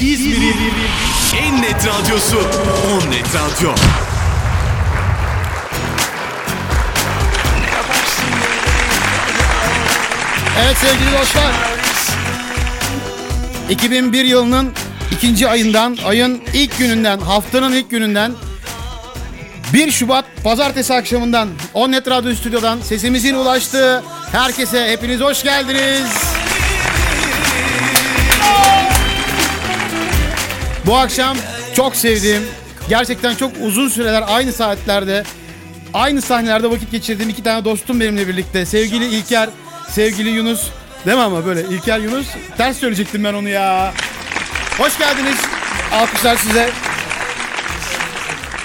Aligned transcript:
İzmir'in 0.00 0.74
en 1.36 1.62
net 1.62 1.86
radyosu 1.86 2.38
On 2.38 3.10
Net 3.10 3.26
Radyo. 3.34 3.74
Evet 10.64 10.76
sevgili 10.76 11.12
dostlar. 11.20 11.52
2001 13.70 14.24
yılının 14.24 14.72
ikinci 15.12 15.48
ayından, 15.48 15.98
ayın 16.06 16.42
ilk 16.54 16.78
gününden, 16.78 17.18
haftanın 17.18 17.72
ilk 17.72 17.90
gününden 17.90 18.32
1 19.72 19.90
Şubat 19.90 20.24
pazartesi 20.44 20.94
akşamından 20.94 21.48
Onnet 21.74 22.08
Radyo 22.08 22.34
Stüdyo'dan 22.34 22.80
sesimizin 22.80 23.34
ulaştığı 23.34 24.02
herkese 24.32 24.88
hepiniz 24.88 25.20
hoş 25.20 25.42
geldiniz. 25.42 26.29
Bu 30.86 30.96
akşam 30.96 31.36
çok 31.76 31.96
sevdiğim, 31.96 32.42
gerçekten 32.88 33.34
çok 33.34 33.52
uzun 33.62 33.88
süreler 33.88 34.24
aynı 34.26 34.52
saatlerde, 34.52 35.22
aynı 35.94 36.22
sahnelerde 36.22 36.70
vakit 36.70 36.90
geçirdiğim 36.90 37.30
iki 37.30 37.42
tane 37.42 37.64
dostum 37.64 38.00
benimle 38.00 38.28
birlikte. 38.28 38.66
Sevgili 38.66 39.06
İlker, 39.06 39.48
sevgili 39.88 40.30
Yunus. 40.30 40.68
Değil 41.06 41.16
mi 41.16 41.22
ama 41.22 41.46
böyle 41.46 41.62
İlker 41.62 41.98
Yunus? 41.98 42.26
Ters 42.56 42.76
söyleyecektim 42.76 43.24
ben 43.24 43.34
onu 43.34 43.48
ya. 43.48 43.92
Hoş 44.78 44.98
geldiniz. 44.98 45.38
Alkışlar 45.92 46.36
size. 46.36 46.70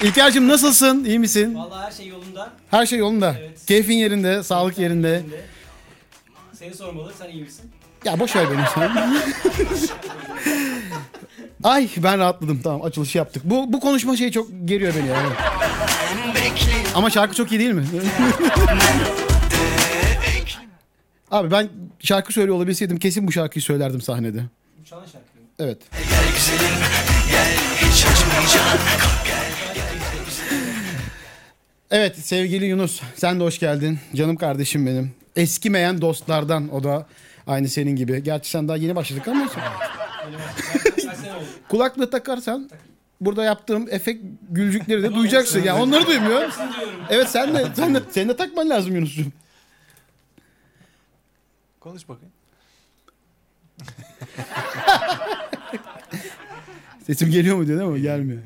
İlker'cim 0.02 0.48
nasılsın? 0.48 1.04
İyi 1.04 1.18
misin? 1.18 1.54
Vallahi 1.54 1.86
her 1.86 1.92
şey 1.92 2.06
yolunda. 2.06 2.50
Her 2.70 2.86
şey 2.86 2.98
yolunda. 2.98 3.36
Evet. 3.40 3.66
Keyfin 3.66 3.96
yerinde, 3.96 4.42
sağlık 4.42 4.78
yerinde. 4.78 5.22
Seni 6.58 6.74
sormalı, 6.74 7.12
sen 7.18 7.28
iyi 7.28 7.42
misin? 7.42 7.70
Ya 8.04 8.20
boş 8.20 8.36
ver 8.36 8.46
beni 8.50 8.64
sen. 8.74 8.90
Ay 11.64 11.88
ben 11.96 12.18
rahatladım 12.18 12.60
tamam 12.62 12.82
açılışı 12.82 13.18
yaptık. 13.18 13.42
Bu 13.44 13.72
bu 13.72 13.80
konuşma 13.80 14.16
şeyi 14.16 14.32
çok 14.32 14.48
geriyor 14.64 14.94
beni 14.98 15.08
yani. 15.08 15.28
Ama 16.94 17.10
şarkı 17.10 17.34
çok 17.36 17.52
iyi 17.52 17.60
değil 17.60 17.72
mi? 17.72 17.84
Abi 21.30 21.50
ben 21.50 21.68
şarkı 22.00 22.32
söylüyor 22.32 22.56
olabilseydim 22.56 22.98
kesin 22.98 23.26
bu 23.26 23.32
şarkıyı 23.32 23.62
söylerdim 23.62 24.00
sahnede. 24.00 24.40
Bu 24.80 24.84
çalan 24.84 25.04
şarkı. 25.04 25.26
Evet. 25.58 25.78
Evet 31.90 32.16
sevgili 32.18 32.64
Yunus 32.66 33.00
sen 33.16 33.40
de 33.40 33.44
hoş 33.44 33.58
geldin. 33.58 33.98
Canım 34.14 34.36
kardeşim 34.36 34.86
benim. 34.86 35.12
Eskimeyen 35.36 36.00
dostlardan 36.00 36.74
o 36.74 36.84
da 36.84 37.06
aynı 37.46 37.68
senin 37.68 37.96
gibi. 37.96 38.22
Gerçi 38.22 38.50
sen 38.50 38.68
daha 38.68 38.76
yeni 38.76 38.96
başladık 38.96 39.28
ama? 39.28 39.46
kulaklığı 41.68 42.10
takarsan 42.10 42.70
burada 43.20 43.44
yaptığım 43.44 43.86
efekt 43.90 44.24
gülcükleri 44.50 45.02
de 45.02 45.14
duyacaksın. 45.14 45.62
Ya 45.62 45.82
onları 45.82 46.06
duymuyor. 46.06 46.52
Evet 47.10 47.28
sen 47.28 47.54
de 47.54 47.66
sen 47.76 47.94
de 47.94 48.02
senin 48.10 48.28
de 48.28 48.36
takman 48.36 48.70
lazım 48.70 48.94
Yunus'cum. 48.94 49.32
Konuş 51.80 52.08
bakayım. 52.08 52.32
Sesim 57.06 57.30
geliyor 57.30 57.56
mu 57.56 57.66
diyor 57.66 57.80
değil 57.80 57.90
mi? 57.90 58.02
Gelmiyor. 58.02 58.42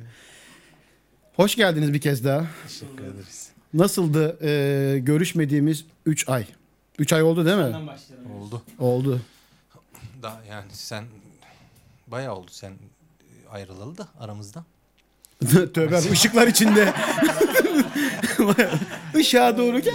Hoş 1.37 1.57
geldiniz 1.57 1.93
bir 1.93 2.01
kez 2.01 2.25
daha. 2.25 2.47
Teşekkür 2.69 3.05
ederiz. 3.05 3.51
Nasıldı 3.75 4.39
e, 4.47 4.99
görüşmediğimiz 4.99 5.85
3 6.07 6.29
ay? 6.29 6.47
3 6.99 7.13
ay 7.13 7.23
oldu 7.23 7.47
değil 7.47 7.57
mi? 7.57 7.77
Oldu. 8.41 8.63
Oldu. 8.79 9.21
Daha 10.23 10.43
yani 10.51 10.67
sen 10.73 11.05
bayağı 12.07 12.35
oldu 12.35 12.51
sen 12.51 12.73
ayrılalı 13.53 13.99
da 13.99 14.09
aramızda. 14.21 14.65
Tövbe 15.75 15.97
ışıklar 16.13 16.47
içinde. 16.47 16.93
Işığa 19.19 19.59
doğru 19.59 19.79
gel. 19.79 19.93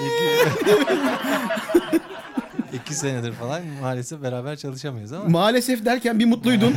İki 2.73 2.95
senedir 2.95 3.31
falan 3.33 3.61
maalesef 3.81 4.21
beraber 4.21 4.55
çalışamıyoruz 4.55 5.11
ama 5.13 5.29
Maalesef 5.29 5.85
derken 5.85 6.19
bir 6.19 6.25
mutluydun. 6.25 6.73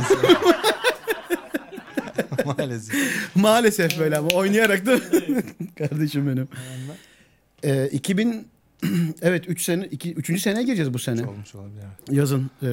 maalesef. 2.45 2.95
Maalesef 3.35 3.99
böyle 3.99 4.17
ama 4.17 4.27
oynayarak 4.29 4.85
da 4.85 4.99
kardeşim 5.77 6.27
benim. 6.27 6.47
Ee, 7.63 7.87
2000 7.91 8.47
evet 9.21 9.43
3 9.47 9.61
sene 9.63 9.85
2 9.85 10.13
3. 10.13 10.41
seneye 10.41 10.63
gireceğiz 10.63 10.93
bu 10.93 10.99
sene. 10.99 11.25
Olmuş 11.27 11.55
olabilir. 11.55 11.83
Yazın 12.11 12.51
e, 12.61 12.67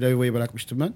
Laviva'yı 0.00 0.34
bırakmıştım 0.34 0.80
ben. 0.80 0.94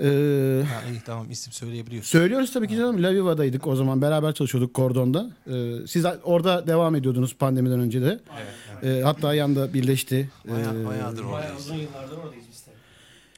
Ee, 0.00 0.62
Ha, 0.68 0.90
iyi 0.90 1.00
tamam 1.06 1.30
isim 1.30 1.52
söyleyebiliyorsun. 1.52 2.10
söylüyoruz 2.10 2.52
tabii 2.52 2.68
ki 2.68 2.76
canım 2.76 3.02
Laviva'daydık 3.02 3.66
o 3.66 3.76
zaman 3.76 4.02
beraber 4.02 4.32
çalışıyorduk 4.34 4.74
Kordon'da. 4.74 5.30
Ee, 5.50 5.86
siz 5.86 6.04
orada 6.24 6.66
devam 6.66 6.94
ediyordunuz 6.96 7.34
pandemiden 7.34 7.80
önce 7.80 8.02
de. 8.02 8.20
Evet, 8.36 8.98
Ee, 8.98 9.02
hatta 9.02 9.34
yanda 9.34 9.74
birleşti. 9.74 10.28
Bayağı, 10.50 10.82
Ee, 10.82 10.86
bayağıdır 10.86 11.22
Bayağı 11.24 11.32
oradayız. 11.34 11.60
uzun 11.66 11.74
yıllardır 11.74 12.16
oradayız 12.16 12.44
biz 12.50 12.60
tabii. 12.60 12.74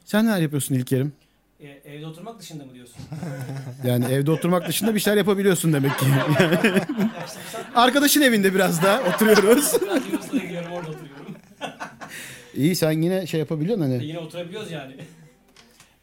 Sen 0.05 0.27
neler 0.27 0.39
yapıyorsun 0.41 0.75
İlker'im? 0.75 1.13
E, 1.61 1.67
evde 1.67 2.07
oturmak 2.07 2.39
dışında 2.41 2.65
mı 2.65 2.75
diyorsun? 2.75 2.97
Yani 3.87 4.05
evde 4.05 4.31
oturmak 4.31 4.69
dışında 4.69 4.95
bir 4.95 5.01
şeyler 5.01 5.17
yapabiliyorsun 5.19 5.73
demek 5.73 5.99
ki. 5.99 6.07
Arkadaşın 7.75 8.23
evinde 8.23 8.55
biraz 8.55 8.83
daha 8.83 9.01
oturuyoruz. 9.03 9.65
Sadece 9.65 10.11
Yunus'la 10.13 10.39
gidiyorum 10.39 10.73
orada 10.73 10.89
oturuyorum. 10.91 11.35
İyi 12.55 12.77
sen 12.77 12.91
yine 13.03 13.27
şey 13.27 13.41
yapabiliyorsun 13.41 13.83
E, 13.85 13.87
hani. 13.95 14.05
yine 14.07 14.19
oturabiliyoruz 14.19 14.71
yani. 14.71 14.93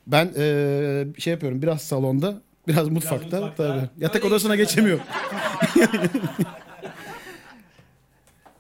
Ben 0.08 0.26
eee, 0.38 1.08
şey 1.20 1.32
yapıyorum 1.34 1.62
biraz 1.62 1.82
salonda, 1.82 2.42
biraz 2.68 2.90
mutfakta. 2.90 3.26
mutfakta. 3.42 3.68
Tabii. 3.68 3.90
Yatak 4.04 4.16
Öyle 4.24 4.28
odasına 4.34 4.56
geçemiyorum. 4.56 5.04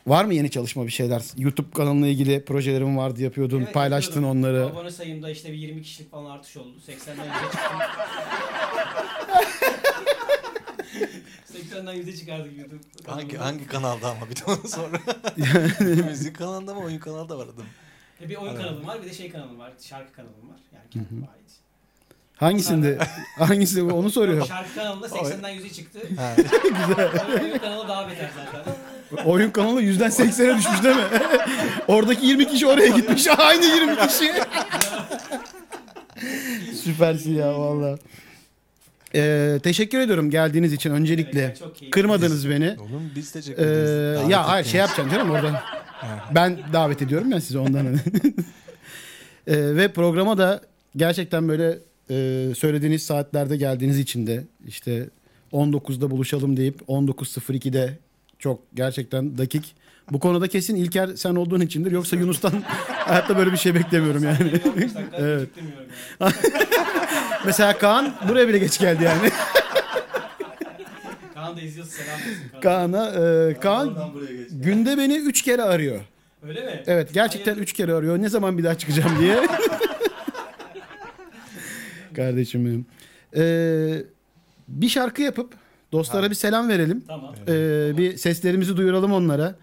Var 0.07 0.25
mı 0.25 0.33
yeni 0.33 0.49
çalışma 0.49 0.85
bir 0.85 0.91
şeyler? 0.91 1.21
YouTube 1.37 1.71
kanalına 1.71 2.07
ilgili 2.07 2.45
projelerim 2.45 2.97
vardı 2.97 3.21
yapıyordun, 3.23 3.61
Evet, 3.61 3.73
paylaştın 3.73 4.13
yapıyorum. 4.21 4.39
onları. 4.39 4.65
Abone 4.65 4.91
sayımda 4.91 5.29
işte 5.29 5.51
bir 5.51 5.57
20 5.57 5.81
kişilik 5.81 6.11
falan 6.11 6.31
artış 6.31 6.57
oldu. 6.57 6.77
80'den 6.87 7.15
100'e 7.25 7.51
çıktım. 7.51 7.79
80'den 11.75 11.95
100'e 11.95 12.15
çıkardık 12.15 12.57
YouTube. 12.57 12.81
Hangi, 13.07 13.37
hangi 13.37 13.67
kanalda 13.67 14.09
ama 14.09 14.29
bir 14.29 14.35
de 14.35 14.39
onu 14.47 14.67
sonra. 14.67 14.99
Müzik 16.09 16.35
kanalında 16.37 16.73
mı 16.73 16.79
oyun 16.79 16.99
kanalda 16.99 17.37
var 17.37 17.43
adam. 17.45 17.65
E, 18.21 18.29
bir 18.29 18.35
oyun 18.35 18.55
kanalım 18.55 18.87
var 18.87 19.01
bir 19.03 19.09
de 19.09 19.13
şey 19.13 19.31
kanalım 19.31 19.59
var. 19.59 19.71
Şarkı 19.81 20.13
kanalım 20.13 20.49
var. 20.49 20.59
Yani 20.73 20.83
kendime 20.91 21.25
ait. 21.27 21.45
Hangisinde? 22.37 22.97
Hangisi 23.37 23.83
onu 23.83 24.09
soruyor. 24.09 24.45
Şarkı 24.47 24.75
kanalında 24.75 25.07
80'den 25.07 25.55
100'e 25.57 25.69
çıktı. 25.69 25.99
Ha, 26.17 26.35
Oyun 27.41 27.57
kanalı 27.57 27.87
daha 27.87 28.09
beter 28.09 28.29
zaten. 28.35 28.75
Oyun 29.25 29.51
kanalı 29.51 29.81
yüzden 29.81 30.09
80'e 30.09 30.57
düşmüş 30.57 30.83
değil 30.83 30.95
mi? 30.95 31.03
Oradaki 31.87 32.25
20 32.25 32.47
kişi 32.47 32.67
oraya 32.67 32.87
gitmiş. 32.87 33.27
Aynı 33.37 33.65
20 33.65 34.07
kişi. 34.07 34.31
Süpersin 36.83 37.35
ya 37.35 37.59
valla. 37.59 37.97
Ee, 39.15 39.59
teşekkür 39.63 39.99
ediyorum 39.99 40.29
geldiğiniz 40.29 40.73
için 40.73 40.91
öncelikle. 40.91 41.41
Evet, 41.41 41.59
çok 41.59 41.75
keyifli. 41.75 41.91
Kırmadınız 41.91 42.49
beni. 42.49 42.75
oğlum 42.79 43.11
biz 43.15 43.31
teşekkür 43.31 43.63
Ee, 43.63 43.65
ederiz. 43.65 44.17
Davet 44.19 44.29
ya 44.31 44.47
hayır 44.47 44.65
şey 44.65 44.79
yapacaksın 44.79 45.15
canım 45.15 45.31
Ben 46.35 46.59
davet 46.73 47.01
ediyorum 47.01 47.31
ya 47.31 47.41
sizi 47.41 47.59
ondan. 47.59 47.85
Ee, 49.47 49.75
ve 49.75 49.87
programa 49.87 50.37
da 50.37 50.61
gerçekten 50.95 51.47
böyle 51.47 51.77
e, 52.09 52.15
söylediğiniz 52.55 53.03
saatlerde 53.03 53.57
geldiğiniz 53.57 53.99
için 53.99 54.27
de 54.27 54.43
işte 54.67 55.09
19'da 55.53 56.11
buluşalım 56.11 56.57
deyip 56.57 56.81
19.02'de 56.81 57.97
çok 58.39 58.59
gerçekten 58.73 59.37
dakik. 59.37 59.75
Bu 60.11 60.19
konuda 60.19 60.47
kesin 60.47 60.75
İlker 60.75 61.09
sen 61.15 61.35
olduğun 61.35 61.61
içindir. 61.61 61.91
Yoksa 61.91 62.15
Yunus'tan 62.15 62.63
hayatta 62.87 63.37
böyle 63.37 63.51
bir 63.51 63.57
şey 63.57 63.75
beklemiyorum 63.75 64.23
yani. 64.23 64.61
evet. 65.13 65.49
Mesela 67.45 67.77
Kaan 67.77 68.15
buraya 68.29 68.47
bile 68.47 68.57
geç 68.57 68.79
geldi 68.79 69.03
yani. 69.03 69.31
İzliyorsa 71.65 71.91
selam 72.03 72.15
olsun. 72.19 72.61
Kaan. 72.61 72.91
Kaan'a 72.91 73.09
e, 73.49 73.59
Kaan 73.59 73.97
günde 74.51 74.97
beni 74.97 75.17
3 75.17 75.41
kere 75.41 75.61
arıyor. 75.61 75.99
Öyle 76.47 76.61
mi? 76.65 76.83
Evet 76.87 77.13
gerçekten 77.13 77.45
Hayırdır? 77.51 77.63
üç 77.63 77.73
kere 77.73 77.93
arıyor. 77.93 78.21
Ne 78.21 78.29
zaman 78.29 78.57
bir 78.57 78.63
daha 78.63 78.77
çıkacağım 78.77 79.19
diye. 79.19 79.37
Kardeşim 82.15 82.65
benim. 82.65 82.85
Ee, 83.35 84.03
bir 84.67 84.89
şarkı 84.89 85.21
yapıp 85.21 85.53
dostlara 85.91 86.29
bir 86.29 86.35
selam 86.35 86.69
verelim. 86.69 87.03
Tamam. 87.07 87.35
Ee, 87.47 87.91
bir 87.97 88.17
seslerimizi 88.17 88.77
duyuralım 88.77 89.13
onlara. 89.13 89.55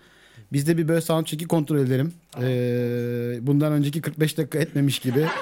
Biz 0.52 0.66
de 0.66 0.78
bir 0.78 0.88
böyle 0.88 1.00
soundcheck'i 1.00 1.48
kontrol 1.48 1.78
edelim. 1.78 2.12
Ee, 2.43 3.38
bundan 3.40 3.72
önceki 3.72 4.02
45 4.02 4.38
dakika 4.38 4.58
etmemiş 4.58 4.98
gibi. 4.98 5.26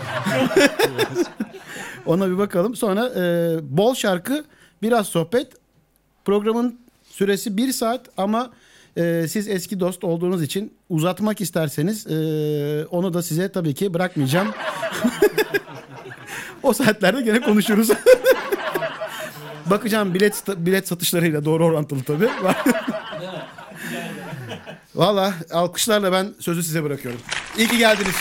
Ona 2.07 2.31
bir 2.31 2.39
bakalım. 2.39 2.77
Sonra 2.77 3.07
e, 3.17 3.23
bol 3.63 3.95
şarkı, 3.95 4.45
biraz 4.83 5.07
sohbet. 5.07 5.49
Programın 6.25 6.79
süresi 7.11 7.57
bir 7.57 7.73
saat 7.73 8.01
ama 8.17 8.51
e, 8.97 9.27
siz 9.29 9.49
eski 9.49 9.81
dost 9.81 10.05
olduğunuz 10.05 10.43
için 10.43 10.75
uzatmak 10.89 11.41
isterseniz 11.41 12.07
e, 12.07 12.87
onu 12.91 13.15
da 13.15 13.23
size 13.23 13.53
tabii 13.53 13.75
ki 13.75 13.95
bırakmayacağım. 13.95 14.49
o 16.63 16.73
saatlerde 16.73 17.23
gene 17.23 17.41
konuşuruz. 17.41 17.89
Bakacağım 19.67 20.15
bilet 20.15 20.45
bilet 20.57 20.89
satışlarıyla 20.89 21.45
doğru 21.45 21.67
orantılı 21.67 22.03
tabii. 22.03 22.29
Valla 24.95 25.35
alkışlarla 25.51 26.13
ben 26.13 26.35
sözü 26.41 26.63
size 26.63 26.85
bırakıyorum. 26.85 27.21
İyi 27.59 27.69
ki 27.69 27.79
geldiniz. 27.79 28.17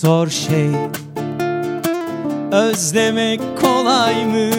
Zor 0.00 0.28
şey. 0.28 0.70
Özlemek 2.52 3.40
kolay 3.60 4.24
mı? 4.24 4.50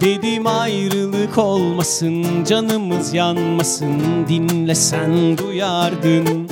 Dedim 0.00 0.46
ayrılık 0.46 1.38
olmasın 1.38 2.44
Canımız 2.44 3.14
yanmasın. 3.14 4.00
Dinlesen 4.28 5.38
duyardın. 5.38 6.48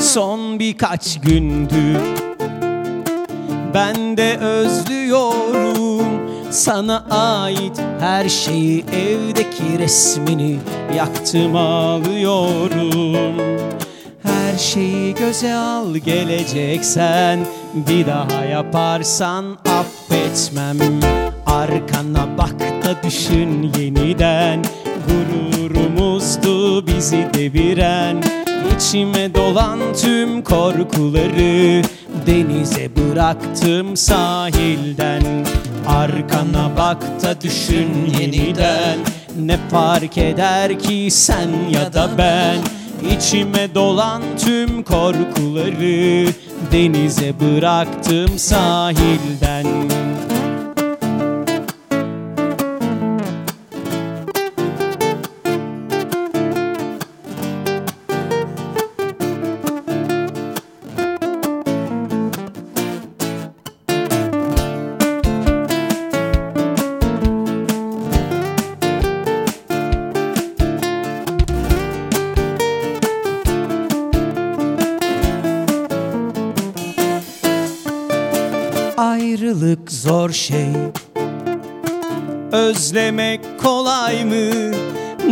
Son 0.00 0.58
birkaç 0.58 1.20
gündür 1.20 1.98
Ben 3.74 4.16
de 4.16 4.38
özlüyorum. 4.38 6.06
Sana 6.50 7.04
ait 7.10 7.80
her 8.00 8.28
şeyi 8.28 8.84
Evdeki 8.92 9.78
resmini 9.78 10.58
Yaktım 10.96 11.56
ağlıyorum 11.56 13.16
her 14.56 14.60
şeyi 14.60 15.14
göze 15.14 15.54
al 15.54 15.96
geleceksen 15.96 17.38
Bir 17.74 18.06
daha 18.06 18.44
yaparsan 18.44 19.58
affetmem. 19.68 21.00
Arkana 21.46 22.38
bak 22.38 22.60
da 22.60 23.02
düşün 23.02 23.72
yeniden 23.78 24.64
Gururumuzdu 25.08 26.86
bizi 26.86 27.28
deviren. 27.34 28.22
İçime 28.76 29.34
dolan 29.34 29.78
tüm 30.02 30.42
korkuları 30.42 31.82
Denize 32.26 32.90
bıraktım 32.96 33.96
sahilden. 33.96 35.22
Arkana 35.88 36.70
bak 36.78 37.02
da 37.22 37.40
düşün 37.40 37.88
yeniden 38.20 38.98
Ne 39.40 39.56
fark 39.70 40.18
eder 40.18 40.78
ki 40.78 41.08
sen 41.10 41.48
ya 41.70 41.92
da 41.92 42.10
ben 42.18 42.85
İçime 43.02 43.74
dolan 43.74 44.22
tüm 44.44 44.82
korkuları 44.82 46.28
Denize 46.72 47.32
bıraktım 47.40 48.38
sahilden 48.38 49.66
şey? 80.46 80.66
Özlemek 82.52 83.40
kolay 83.62 84.24
mı? 84.24 84.72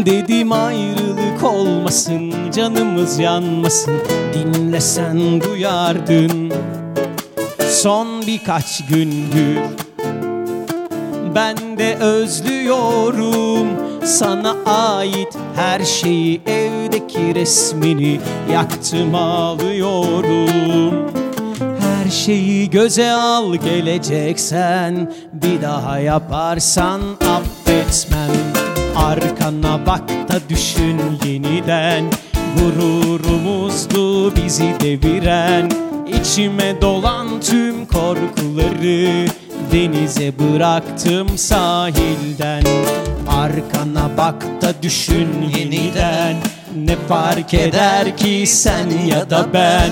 Dedim 0.07 0.53
ayrılık 0.53 1.45
olmasın 1.45 2.35
Canımız 2.55 3.19
yanmasın. 3.19 3.95
Dinlesen 4.35 5.41
duyardın. 5.41 6.53
Son 7.71 8.27
birkaç 8.27 8.87
gündür 8.87 9.59
Ben 11.35 11.79
de 11.79 11.97
özlüyorum. 11.97 13.69
Sana 14.05 14.57
ait 14.67 15.37
her 15.57 15.85
şeyi 15.85 16.41
Evdeki 16.47 17.35
resmini 17.35 18.21
Yaktım 18.53 19.15
ağlıyorum 19.15 21.14
her 22.05 22.11
şeyi 22.11 22.71
göze 22.71 23.13
al 23.13 23.55
geleceksen. 23.55 25.13
Bir 25.33 25.63
daha 25.63 25.99
yaparsan 25.99 27.01
affetmem. 27.21 28.31
Arkana 28.97 29.87
bak 29.87 30.09
da 30.09 30.49
düşün 30.49 31.01
yeniden. 31.25 32.05
Gururumuzdu 32.59 34.37
bizi 34.37 34.75
deviren. 34.81 35.71
İçime 36.21 36.81
dolan 36.83 37.41
tüm 37.41 37.87
korkuları. 37.87 39.27
Denize 39.73 40.33
bıraktım 40.39 41.39
sahilden. 41.39 42.65
Arkana 43.29 44.11
bak 44.17 44.43
da 44.63 44.83
düşün 44.83 45.29
yeniden. 45.59 46.37
Ne 46.77 46.97
fark 47.09 47.55
eder 47.55 48.17
ki 48.17 48.45
sen 48.47 48.89
ya 49.09 49.31
da 49.31 49.47
ben 49.53 49.91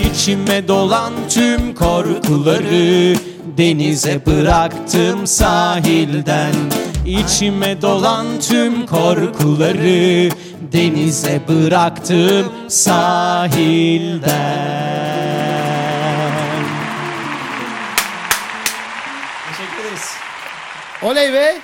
İçime 0.00 0.68
dolan 0.68 1.12
tüm 1.28 1.74
korkuları 1.74 3.16
Denize 3.56 4.26
bıraktım 4.26 5.26
sahilden 5.26 6.54
İçime 7.06 7.82
dolan 7.82 8.26
tüm 8.40 8.86
korkuları 8.86 10.30
Denize 10.72 11.40
bıraktım 11.48 12.52
sahilden 12.68 14.22
Teşekkür 19.48 19.84
ederiz. 19.84 20.14
Oley 21.02 21.32
be. 21.32 21.56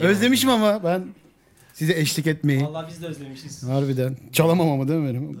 Özlemişim 0.00 0.50
ama 0.50 0.84
ben 0.84 1.04
size 1.76 1.92
eşlik 2.00 2.26
etmeyi. 2.26 2.64
Vallahi 2.64 2.86
biz 2.88 3.02
de 3.02 3.06
özlemişiz. 3.06 3.62
Harbiden. 3.62 4.16
Çalamam 4.32 4.70
ama 4.70 4.88
değil 4.88 5.00
mi 5.00 5.08
benim? 5.08 5.40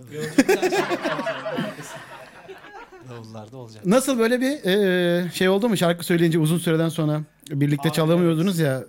Davullarda 3.10 3.56
olacak. 3.56 3.86
Nasıl 3.86 4.18
böyle 4.18 4.40
bir 4.40 4.64
e, 4.64 5.30
şey 5.30 5.48
oldu 5.48 5.68
mu 5.68 5.76
şarkı 5.76 6.04
söyleyince 6.06 6.38
uzun 6.38 6.58
süreden 6.58 6.88
sonra 6.88 7.20
birlikte 7.50 7.88
Abi, 7.88 7.94
çalamıyordunuz 7.96 8.58
ya. 8.58 8.84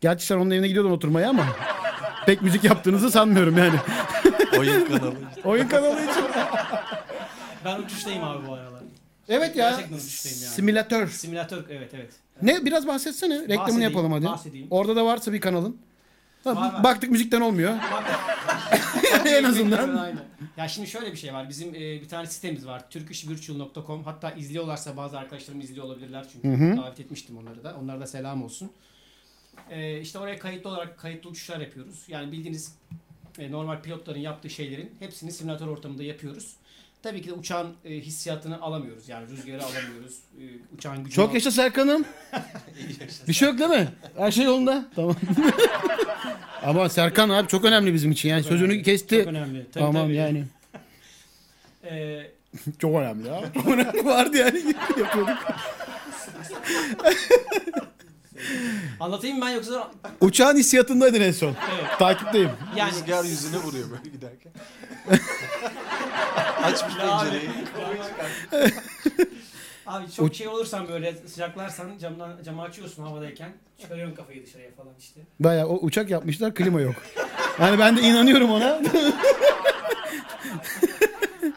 Gerçi 0.00 0.26
sen 0.26 0.36
onun 0.36 0.50
evine 0.50 0.68
gidiyordun 0.68 0.90
oturmaya 0.90 1.28
ama 1.30 1.46
pek 2.26 2.42
müzik 2.42 2.64
yaptığınızı 2.64 3.10
sanmıyorum 3.10 3.58
yani. 3.58 3.76
Oyun 4.58 4.84
kanalı. 4.86 5.14
Oyun 5.44 5.68
kanalı 5.68 5.94
için. 6.00 6.24
Ben 7.64 7.78
uçuştayım 7.82 8.24
abi 8.24 8.46
bu 8.48 8.52
aralar. 8.52 8.82
Evet 9.28 9.56
ya. 9.56 9.70
Gerçekten 9.70 9.96
uçuştayım 9.96 10.38
yani. 10.42 10.52
Simülatör. 10.54 11.08
Simülatör 11.08 11.64
evet 11.70 11.90
evet. 11.94 12.10
Ne 12.42 12.64
biraz 12.64 12.86
bahsetsene. 12.86 13.34
Reklamını 13.34 13.58
Bahsedeyim, 13.60 13.82
yapalım 13.90 14.12
hadi. 14.12 14.24
bahsedeyim. 14.24 14.66
Orada 14.70 14.96
da 14.96 15.04
varsa 15.04 15.32
bir 15.32 15.40
kanalın. 15.40 15.76
Ha. 16.44 16.80
Baktık 16.84 17.10
müzikten 17.10 17.40
olmuyor. 17.40 17.74
en 19.26 19.44
azından. 19.44 19.96
Aynen. 19.96 20.24
Ya 20.56 20.68
şimdi 20.68 20.88
şöyle 20.88 21.12
bir 21.12 21.16
şey 21.16 21.34
var. 21.34 21.48
Bizim 21.48 21.74
e, 21.74 21.78
bir 21.80 22.08
tane 22.08 22.26
sitemiz 22.26 22.66
var. 22.66 22.90
turkishvirtual.com. 22.90 24.04
Hatta 24.04 24.30
izliyorlarsa 24.30 24.96
bazı 24.96 25.18
arkadaşlarım 25.18 25.60
izliyor 25.60 25.86
olabilirler 25.86 26.26
çünkü 26.32 26.48
Hı 26.48 26.52
hı. 26.54 26.76
davet 26.76 27.00
etmiştim 27.00 27.38
onları 27.38 27.64
da. 27.64 27.76
Onlara 27.82 28.00
da 28.00 28.06
selam 28.06 28.42
olsun. 28.44 28.70
E, 29.70 30.00
işte 30.00 30.18
oraya 30.18 30.38
kayıtlı 30.38 30.70
olarak 30.70 30.98
kayıtlı 30.98 31.30
uçuşlar 31.30 31.60
yapıyoruz. 31.60 32.04
Yani 32.08 32.32
bildiğiniz 32.32 32.74
e, 33.38 33.52
normal 33.52 33.82
pilotların 33.82 34.20
yaptığı 34.20 34.50
şeylerin 34.50 34.90
hepsini 34.98 35.32
simülatör 35.32 35.66
ortamında 35.66 36.02
yapıyoruz. 36.02 36.56
Tabii 37.02 37.22
ki 37.22 37.28
de 37.28 37.32
uçağın 37.32 37.74
e, 37.84 37.90
hissiyatını 37.90 38.60
alamıyoruz. 38.60 39.08
Yani 39.08 39.28
rüzgarı 39.28 39.64
alamıyoruz. 39.64 40.14
E, 40.40 40.42
uçağın 40.76 40.96
gücünü 40.96 41.14
Çok 41.14 41.34
yaşa 41.34 41.50
Serkan'ım. 41.50 42.04
bir 43.28 43.32
şey 43.32 43.48
yok 43.48 43.58
değil 43.58 43.70
mi? 43.70 43.88
Her 44.16 44.30
şey 44.30 44.44
yolunda. 44.44 44.88
Tamam. 44.96 45.16
Ama 46.62 46.88
Serkan 46.88 47.28
abi 47.28 47.48
çok 47.48 47.64
önemli 47.64 47.94
bizim 47.94 48.10
için. 48.10 48.28
Yani 48.28 48.42
sözünü 48.42 48.68
önemli, 48.68 48.82
kesti. 48.82 49.18
Çok 49.18 49.26
önemli. 49.26 49.66
Tabii, 49.72 49.84
tamam 49.84 49.94
tabii. 50.04 50.14
yani. 50.14 50.44
Ee, 51.84 52.30
Çok 52.78 52.94
önemli 53.00 53.28
ya. 53.28 53.40
Çok 53.54 53.66
önemli 53.66 54.04
vardı 54.04 54.36
yani 54.36 54.74
yapıyorduk. 55.00 55.38
Anlatayım 59.00 59.38
mı 59.38 59.44
ben 59.46 59.50
yoksa 59.50 59.90
Uçağın 60.20 60.56
hissiyatındaydın 60.56 61.20
en 61.20 61.32
son. 61.32 61.48
Evet. 61.48 61.98
Takipteyim. 61.98 62.50
yani 62.76 62.92
Rüzgar 62.92 63.24
yüzüne 63.24 63.56
vuruyor 63.56 63.90
böyle 63.90 64.10
giderken. 64.10 64.52
Açmış 66.62 66.96
pencereyi. 66.96 67.50
Abi 69.86 70.12
çok 70.12 70.34
şey 70.34 70.48
olursan 70.48 70.88
böyle 70.88 71.14
sıcaklarsan 71.26 71.98
camdan 71.98 72.42
camı 72.44 72.62
açıyorsun 72.62 73.02
havadayken 73.02 73.52
çıkarıyorsun 73.80 74.14
kafayı 74.16 74.46
dışarıya 74.46 74.70
falan 74.76 74.92
işte. 74.98 75.20
Baya 75.40 75.66
o 75.68 75.78
uçak 75.82 76.10
yapmışlar 76.10 76.54
klima 76.54 76.80
yok. 76.80 76.94
Yani 77.60 77.78
ben 77.78 77.96
de 77.96 78.00
inanıyorum 78.00 78.50
ona. 78.50 78.80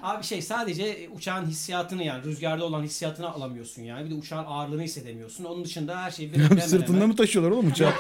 Abi 0.03 0.23
şey 0.23 0.41
sadece 0.41 1.09
uçağın 1.15 1.45
hissiyatını 1.45 2.03
yani 2.03 2.23
rüzgarda 2.23 2.65
olan 2.65 2.83
hissiyatını 2.83 3.29
alamıyorsun 3.31 3.81
yani. 3.81 4.05
Bir 4.05 4.09
de 4.09 4.13
uçağın 4.15 4.45
ağırlığını 4.45 4.81
hissedemiyorsun. 4.81 5.43
Onun 5.43 5.65
dışında 5.65 6.01
her 6.03 6.11
şey 6.11 6.33
bir 6.33 6.59
Sırtında 6.61 6.95
hemen. 6.97 7.07
mı 7.07 7.15
taşıyorlar 7.15 7.51
oğlum 7.51 7.67
uçağı? 7.67 7.91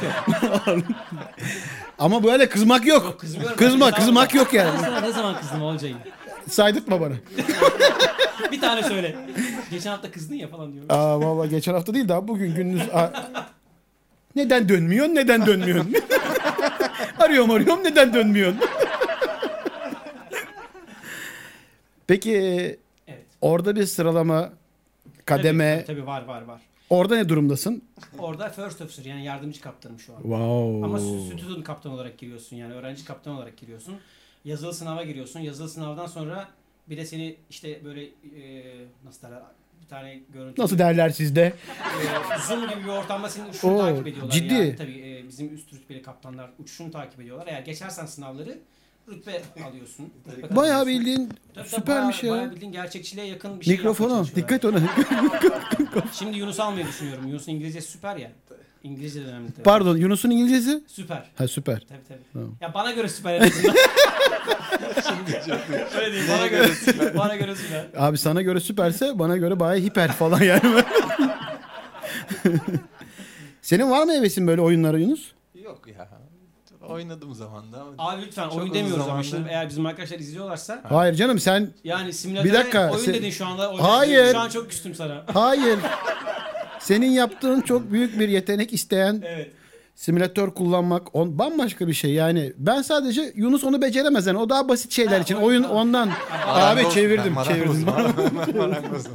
Ama 1.99 2.23
böyle 2.23 2.49
kızmak 2.49 2.85
yok. 2.85 3.03
Yok, 3.03 3.19
kızmıyorum. 3.19 3.57
Kızma 3.57 3.91
kızmak 3.91 4.33
yok 4.35 4.47
Ben 4.53 4.57
yani. 4.57 4.79
sana 4.79 5.01
ne 5.01 5.11
zaman 5.11 5.39
kızdım 5.39 5.61
Olcay'ım? 5.61 5.97
Saydırtma 6.49 7.01
bana. 7.01 7.13
Bir 8.51 8.61
tane 8.61 8.83
söyle. 8.83 9.15
Geçen 9.71 9.91
hafta 9.91 10.11
kızdın 10.11 10.35
ya 10.35 10.47
falan 10.47 10.73
diyorum. 10.73 10.91
Aa 10.91 11.19
vallahi 11.19 11.49
geçen 11.49 11.73
hafta 11.73 11.93
değil 11.93 12.07
daha 12.09 12.27
bugün 12.27 12.55
gündüz. 12.55 12.81
Neden 14.35 14.69
dönmüyorsun? 14.69 15.15
Neden 15.15 15.45
dönmüyorsun? 15.45 15.93
arıyorum 17.19 17.51
arıyorum 17.51 17.83
neden 17.83 18.13
dönmüyorsun? 18.13 18.59
Peki 22.11 22.35
Evet. 23.07 23.25
orada 23.41 23.75
bir 23.75 23.85
sıralama 23.85 24.49
kademe 25.25 25.83
Tabii, 25.87 25.97
tabii 25.97 26.07
var 26.07 26.25
var 26.25 26.41
var. 26.41 26.61
orada 26.89 27.15
ne 27.15 27.29
durumdasın? 27.29 27.83
Orada 28.19 28.49
first 28.49 28.81
officer 28.81 29.05
yani 29.05 29.25
yardımcı 29.25 29.61
kaptanım 29.61 29.99
şu 29.99 30.13
an. 30.13 30.21
Wow. 30.21 30.85
Ama 30.85 30.99
sütun 30.99 31.61
kaptan 31.61 31.91
olarak 31.91 32.17
giriyorsun 32.17 32.55
yani 32.55 32.73
öğrenci 32.73 33.05
kaptan 33.05 33.35
olarak 33.35 33.57
giriyorsun. 33.57 33.95
Yazılı 34.45 34.73
sınava 34.73 35.03
giriyorsun. 35.03 35.39
Yazılı 35.39 35.69
sınavdan 35.69 36.05
sonra 36.05 36.47
bir 36.89 36.97
de 36.97 37.05
seni 37.05 37.35
işte 37.49 37.85
böyle 37.85 38.03
e, 38.03 38.11
nasıl 39.05 39.21
derler 39.27 39.41
bir 39.81 39.87
tane 39.87 40.19
görüntü 40.33 40.61
Nasıl 40.61 40.77
derler 40.79 41.09
sizde? 41.09 41.53
e, 42.35 42.39
Zoom 42.47 42.69
gibi 42.69 42.83
bir 42.83 42.87
ortamda 42.89 43.29
senin 43.29 43.49
uçuşunu 43.49 43.75
Oo, 43.75 43.79
takip 43.79 44.07
ediyorlar. 44.07 44.31
ciddi. 44.31 44.53
Yani 44.53 44.75
tabii 44.75 44.99
e, 45.23 45.27
bizim 45.27 45.53
üst 45.55 45.73
rütbeli 45.73 46.01
kaptanlar 46.01 46.49
uçuşunu 46.59 46.91
takip 46.91 47.19
ediyorlar. 47.19 47.47
Eğer 47.47 47.61
geçersen 47.61 48.05
sınavları 48.05 48.57
rütbe 49.09 49.41
alıyorsun. 49.69 50.13
Bayağı 50.55 50.87
bildiğin 50.87 51.17
Tabii 51.27 51.35
tabii, 51.53 51.67
süpermiş 51.69 52.23
bayağı, 52.23 52.35
ya. 52.35 52.41
Bayağı 52.41 52.55
bildiğin 52.55 52.71
gerçekçiliğe 52.71 53.25
yakın 53.27 53.59
bir 53.59 53.65
şey 53.65 53.75
yapmaya 53.75 53.93
çalışıyorlar. 53.93 54.35
dikkat 54.35 54.65
ona. 54.65 54.79
Şimdi 56.13 56.37
Yunus'u 56.37 56.63
almayı 56.63 56.87
düşünüyorum. 56.87 57.27
Yunus'un 57.27 57.51
İngilizcesi 57.51 57.91
süper 57.91 58.15
ya. 58.17 58.31
İngilizce 58.83 59.21
de 59.21 59.25
önemli 59.25 59.51
tabii. 59.51 59.63
Pardon 59.63 59.97
Yunus'un 59.97 60.29
İngilizcesi? 60.29 60.83
Süper. 60.87 61.29
Ha 61.35 61.47
süper. 61.47 61.79
Tabii 61.89 61.99
tabii. 62.07 62.19
Tamam. 62.33 62.55
Ya 62.61 62.73
bana 62.73 62.91
göre 62.91 63.09
süper 63.09 63.33
en 63.35 63.41
azından. 63.41 63.75
Öyle 65.99 66.13
değil. 66.13 66.23
Bana 66.29 66.47
göre 66.47 66.67
süper. 66.67 67.17
Bana 67.17 67.35
göre 67.35 67.55
süper. 67.55 67.85
Abi 67.97 68.17
sana 68.17 68.41
göre 68.41 68.59
süperse 68.59 69.19
bana 69.19 69.37
göre 69.37 69.59
bayağı 69.59 69.83
hiper 69.83 70.11
falan 70.11 70.41
yani. 70.41 70.83
Senin 73.61 73.91
var 73.91 74.03
mı 74.03 74.13
hevesin 74.13 74.47
böyle 74.47 74.61
oyunlara 74.61 74.97
Yunus? 74.97 75.31
Yok 75.63 75.87
ya. 75.87 76.07
Oynadım 76.91 77.33
zamanda 77.33 77.81
ama 77.81 77.91
Abi 77.97 78.21
lütfen 78.21 78.43
Çok 78.43 78.53
oyun 78.57 78.65
uzun 78.65 78.73
demiyoruz 78.75 79.07
ama 79.07 79.23
şimdi 79.23 79.49
eğer 79.49 79.69
bizim 79.69 79.85
arkadaşlar 79.85 80.19
izliyorlarsa 80.19 80.81
Hayır 80.89 81.13
canım 81.15 81.39
sen 81.39 81.69
yani 81.83 82.13
simülatöre 82.13 82.49
Bir 82.53 82.57
dakika, 82.57 82.91
oyun 82.91 83.03
sen- 83.05 83.13
dedin 83.13 83.29
şu 83.29 83.45
anda. 83.45 83.69
Oyun 83.71 83.79
Hayır. 83.81 84.23
dedin. 84.23 84.31
Şu 84.31 84.39
an 84.39 84.49
çok 84.49 84.69
küstüm 84.69 84.95
sana. 84.95 85.23
hayır. 85.33 85.79
Senin 86.79 87.11
yaptığın 87.11 87.61
çok 87.61 87.91
büyük 87.91 88.19
bir 88.19 88.29
yetenek 88.29 88.73
isteyen 88.73 89.23
Evet. 89.25 89.51
simülatör 89.95 90.51
kullanmak 90.51 91.15
on, 91.15 91.39
bambaşka 91.39 91.87
bir 91.87 91.93
şey. 91.93 92.11
Yani 92.13 92.53
ben 92.57 92.81
sadece 92.81 93.33
Yunus 93.35 93.63
onu 93.63 93.81
beceremez 93.81 94.27
yani 94.27 94.37
o 94.37 94.49
daha 94.49 94.69
basit 94.69 94.91
şeyler 94.91 95.17
Ha, 95.17 95.23
için. 95.23 95.35
oyun- 95.35 95.63
ondan. 95.63 96.09
Marangoz- 96.09 96.85
Abi 96.87 96.93
çevirdim, 96.93 97.33
Ben 97.37 97.43
çevirdim. 97.43 97.85
marangozum, 97.85 98.57
marangozum. 98.57 99.11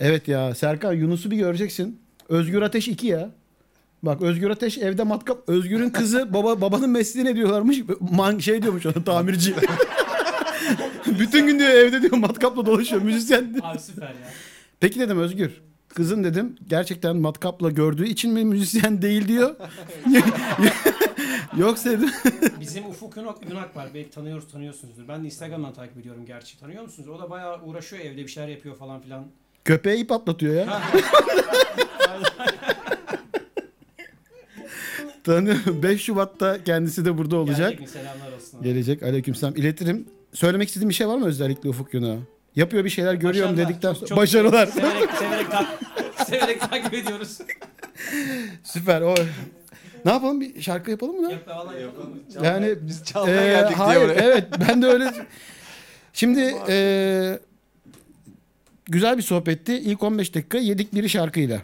Evet 0.00 0.28
ya 0.28 0.54
Serkan 0.54 0.92
Yunus'u 0.92 1.30
bir 1.30 1.36
göreceksin. 1.36 2.00
Özgür 2.28 2.62
Ateş 2.62 2.88
2 2.88 3.06
ya. 3.06 3.30
Bak 4.02 4.22
Özgür 4.22 4.50
Ateş 4.50 4.78
evde 4.78 5.02
matkap. 5.02 5.48
Özgür'ün 5.48 5.90
kızı 5.90 6.34
baba 6.34 6.60
babanın 6.60 6.90
mesleği 6.90 7.26
ne 7.26 7.36
diyorlarmış? 7.36 7.78
Man, 8.00 8.38
şey 8.38 8.62
diyormuş 8.62 8.86
ona 8.86 9.04
tamirci. 9.04 9.54
Bütün 11.06 11.46
gün 11.46 11.58
diyor 11.58 11.70
evde 11.70 12.02
diyor 12.02 12.16
matkapla 12.16 12.66
dolaşıyor 12.66 13.02
müzisyen. 13.02 13.56
Abi 13.62 13.78
süper 13.78 14.06
ya. 14.08 14.14
Peki 14.80 15.00
dedim 15.00 15.18
Özgür. 15.20 15.50
Kızın 15.88 16.24
dedim 16.24 16.56
gerçekten 16.66 17.16
matkapla 17.16 17.70
gördüğü 17.70 18.06
için 18.06 18.32
mi 18.32 18.44
müzisyen 18.44 19.02
değil 19.02 19.28
diyor. 19.28 19.56
Yoksa 21.56 21.90
dedim. 21.90 22.10
Bizim 22.60 22.86
Ufuk 22.86 23.16
Yunak, 23.16 23.50
Yunak 23.50 23.76
var. 23.76 23.88
Belki 23.94 24.10
tanıyoruz 24.10 24.48
tanıyorsunuzdur. 24.52 25.08
Ben 25.08 25.22
de 25.22 25.26
Instagram'dan 25.26 25.72
takip 25.72 25.98
ediyorum 25.98 26.26
gerçi. 26.26 26.60
Tanıyor 26.60 26.82
musunuz? 26.82 27.08
O 27.08 27.18
da 27.18 27.30
bayağı 27.30 27.62
uğraşıyor 27.62 28.04
evde 28.04 28.22
bir 28.22 28.28
şeyler 28.28 28.48
yapıyor 28.48 28.76
falan 28.76 29.00
filan. 29.00 29.24
Köpeğe 29.64 29.96
ip 29.96 30.12
atlatıyor 30.12 30.54
ya. 30.54 30.82
Tanıyorum. 35.24 35.82
5 35.82 36.02
Şubat'ta 36.04 36.64
kendisi 36.64 37.04
de 37.04 37.18
burada 37.18 37.36
olacak. 37.36 37.70
Gerçekten 37.70 37.86
selamlar 38.00 38.32
olsun. 38.32 38.62
Gelecek. 38.62 39.02
Aleykümselam. 39.02 39.56
İletirim. 39.56 40.06
Söylemek 40.32 40.68
istediğin 40.68 40.88
bir 40.88 40.94
şey 40.94 41.08
var 41.08 41.16
mı 41.16 41.26
özellikle 41.26 41.68
Ufuk 41.68 41.94
Yunus'a? 41.94 42.18
Yapıyor 42.56 42.84
bir 42.84 42.90
şeyler 42.90 43.14
görüyorum 43.14 43.52
Başarılar. 43.52 43.70
dedikten 43.70 43.92
sonra. 43.92 44.06
çok 44.06 44.18
Başarılar. 44.18 44.66
Severek, 44.66 45.10
severek, 45.18 45.50
tak- 45.50 45.80
severek 46.26 46.60
takip 46.60 46.94
ediyoruz. 46.94 47.38
Süper. 48.64 49.00
O. 49.00 49.14
Ne 50.04 50.12
yapalım? 50.12 50.40
Bir 50.40 50.62
şarkı 50.62 50.90
yapalım 50.90 51.16
mı 51.16 51.22
lan? 51.22 51.30
Yap, 51.30 51.48
vallahi 51.48 51.82
yapalım. 51.82 52.20
Yani 52.42 52.74
Biz 52.82 53.04
çalmaya 53.04 53.42
Ee, 53.46 53.50
geldik 53.60 53.76
hayır, 53.76 54.00
diye 54.00 54.08
buraya. 54.08 54.22
Evet 54.24 54.44
ben 54.68 54.82
de 54.82 54.86
öyle. 54.86 55.12
Şimdi 56.12 56.54
e, 56.68 57.38
güzel 58.86 59.16
bir 59.16 59.22
sohbetti. 59.22 59.74
İlk 59.74 60.02
15 60.02 60.34
dakika 60.34 60.58
yedik 60.58 60.94
biri 60.94 61.08
şarkıyla. 61.08 61.62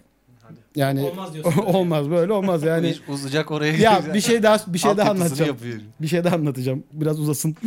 Yani 0.76 1.00
Olmaz 1.02 1.34
diyorsun. 1.34 1.62
olmaz 1.66 2.10
böyle 2.10 2.32
olmaz 2.32 2.62
yani. 2.62 2.88
Hiç 2.88 3.00
uzayacak 3.08 3.50
oraya 3.50 3.76
ya 3.76 3.92
gideceğiz. 3.92 4.14
bir 4.14 4.20
şey 4.20 4.42
daha 4.42 4.58
bir 4.66 4.78
şey 4.78 4.90
daha 4.90 4.92
Altyapısını 4.92 5.24
anlatacağım. 5.24 5.50
yapıyorum. 5.50 5.82
Bir 6.00 6.08
şey 6.08 6.24
daha 6.24 6.34
anlatacağım. 6.34 6.84
Biraz 6.92 7.20
uzasın. 7.20 7.56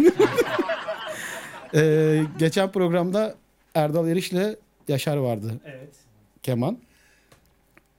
Ee, 1.75 2.23
geçen 2.39 2.71
programda 2.71 3.35
Erdal 3.75 4.07
Eriş'le 4.07 4.55
Yaşar 4.87 5.17
vardı. 5.17 5.51
Evet. 5.65 5.89
Keman. 6.43 6.77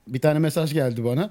Bir 0.09 0.21
tane 0.21 0.38
mesaj 0.38 0.73
geldi 0.73 1.05
bana. 1.05 1.31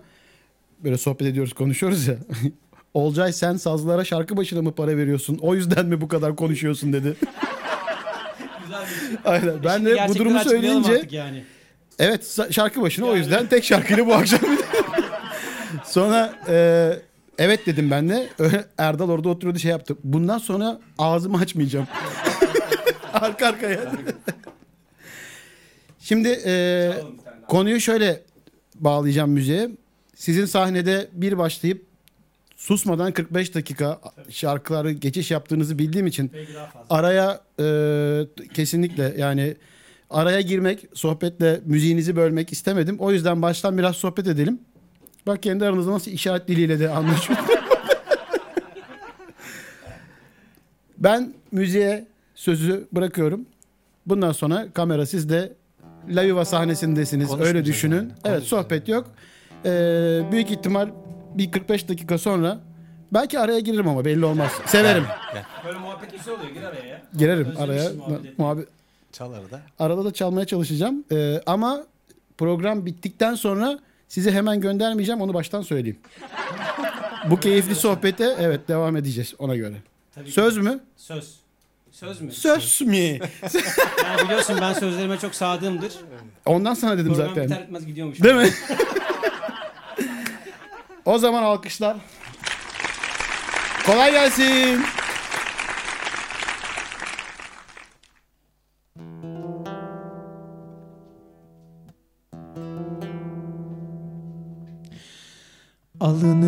Böyle 0.83 0.97
sohbet 0.97 1.27
ediyoruz, 1.27 1.53
konuşuyoruz 1.53 2.07
ya. 2.07 2.15
Olcay 2.93 3.33
sen 3.33 3.57
sazlara 3.57 4.05
şarkı 4.05 4.37
başına 4.37 4.61
mı 4.61 4.71
para 4.71 4.97
veriyorsun? 4.97 5.37
O 5.41 5.55
yüzden 5.55 5.85
mi 5.85 6.01
bu 6.01 6.07
kadar 6.07 6.35
konuşuyorsun 6.35 6.93
dedi. 6.93 7.15
Güzel 8.63 8.81
bir 8.81 9.07
şey. 9.07 9.17
Aynen. 9.25 9.63
Ben 9.63 9.85
de 9.85 9.91
bu 9.91 9.95
gerçekleri 9.95 10.19
durumu 10.19 10.37
açıklayalım 10.37 10.67
söyleyince 10.69 10.93
artık 10.93 11.11
Yani. 11.13 11.43
Evet 11.99 12.37
şarkı 12.51 12.81
başına 12.81 13.05
o 13.05 13.09
Yani. 13.09 13.19
yüzden 13.19 13.47
tek 13.47 13.63
şarkıyla 13.63 14.07
bu 14.07 14.13
akşam. 14.13 14.39
sonra 15.85 16.33
e, 16.47 16.91
evet 17.37 17.65
dedim 17.65 17.91
ben 17.91 18.09
de. 18.09 18.29
Erdal 18.77 19.09
orada 19.09 19.29
oturuyordu 19.29 19.59
şey 19.59 19.71
yaptı. 19.71 19.95
Bundan 20.03 20.37
sonra 20.37 20.79
ağzımı 20.97 21.37
açmayacağım. 21.37 21.87
Arka 23.13 23.47
arkaya. 23.47 23.79
Şimdi 25.99 26.39
e. 26.45 26.91
Konuyu 27.47 27.79
şöyle 27.79 28.21
bağlayacağım 28.75 29.31
müziğe. 29.31 29.69
Sizin 30.15 30.45
sahnede 30.45 31.07
bir 31.13 31.37
başlayıp 31.37 31.85
susmadan 32.57 33.11
45 33.11 33.55
dakika 33.55 34.01
şarkıları 34.29 34.91
geçiş 34.91 35.31
yaptığınızı 35.31 35.79
bildiğim 35.79 36.07
için 36.07 36.31
araya 36.89 37.41
e, 37.59 37.65
kesinlikle 38.53 39.13
yani 39.17 39.55
araya 40.09 40.41
girmek, 40.41 40.85
sohbetle 40.93 41.61
müziğinizi 41.65 42.15
bölmek 42.15 42.51
istemedim. 42.51 42.95
O 42.99 43.11
yüzden 43.11 43.41
baştan 43.41 43.77
biraz 43.77 43.95
sohbet 43.95 44.27
edelim. 44.27 44.59
Bak 45.27 45.43
kendi 45.43 45.65
aranızda 45.65 45.91
nasıl 45.91 46.11
işaret 46.11 46.47
diliyle 46.47 46.79
de 46.79 46.89
anlaşıyorsunuz. 46.89 47.49
ben 50.97 51.33
müziğe 51.51 52.07
sözü 52.35 52.87
bırakıyorum. 52.91 53.45
Bundan 54.05 54.31
sonra 54.31 54.67
kamera 54.73 55.05
sizde. 55.05 55.53
La 56.09 56.23
Yuva 56.23 56.45
sahnesindesiniz. 56.45 57.39
Öyle 57.39 57.65
düşünün. 57.65 57.95
yani. 57.95 58.11
Evet 58.25 58.43
sohbet 58.43 58.87
yok. 58.87 59.07
Ee, 59.65 60.21
büyük 60.31 60.51
ihtimal 60.51 60.89
bir 61.35 61.51
45 61.51 61.89
dakika 61.89 62.17
sonra 62.17 62.59
belki 63.13 63.39
araya 63.39 63.59
girerim 63.59 63.87
ama 63.87 64.05
belli 64.05 64.25
olmaz. 64.25 64.51
Severim. 64.65 65.03
Böyle 65.65 65.79
muhabbet 65.79 66.11
güzel 66.11 66.33
oluyor. 66.33 66.49
Gir 66.53 66.63
araya 66.63 66.85
ya. 66.85 67.01
Girerim 67.17 67.47
araya. 67.57 67.89
Muhabbet, 68.37 68.67
Çal 69.11 69.33
arada. 69.33 69.61
arada 69.79 70.05
da 70.05 70.13
çalmaya 70.13 70.45
çalışacağım. 70.45 71.03
Ee, 71.11 71.41
ama 71.45 71.83
program 72.37 72.85
bittikten 72.85 73.35
sonra 73.35 73.79
sizi 74.07 74.31
hemen 74.31 74.61
göndermeyeceğim. 74.61 75.21
Onu 75.21 75.33
baştan 75.33 75.61
söyleyeyim. 75.61 75.99
Bu 77.29 77.39
keyifli 77.39 77.75
sohbete 77.75 78.35
evet 78.39 78.67
devam 78.67 78.97
edeceğiz 78.97 79.33
ona 79.39 79.55
göre. 79.55 79.75
Tabii 80.15 80.25
ki. 80.25 80.31
Söz 80.31 80.57
mü? 80.57 80.79
Söz. 80.97 81.35
Söz 81.91 82.21
mü? 82.21 82.31
Söz 82.31 82.81
mü? 82.81 82.95
Yani 84.03 84.23
biliyorsun 84.23 84.57
ben 84.61 84.73
sözlerime 84.73 85.17
çok 85.19 85.35
sadığımdır. 85.35 85.93
Ondan 86.45 86.73
sana 86.73 86.97
dedim 86.97 87.13
Program 87.13 87.27
zaten. 87.29 87.45
biter 87.45 87.61
bitmez 87.63 87.85
gidiyormuş. 87.85 88.23
Değil 88.23 88.35
mi? 88.35 88.49
o 91.05 91.17
zaman 91.17 91.43
alkışlar. 91.43 91.97
Kolay 93.85 94.11
gelsin. 94.11 94.81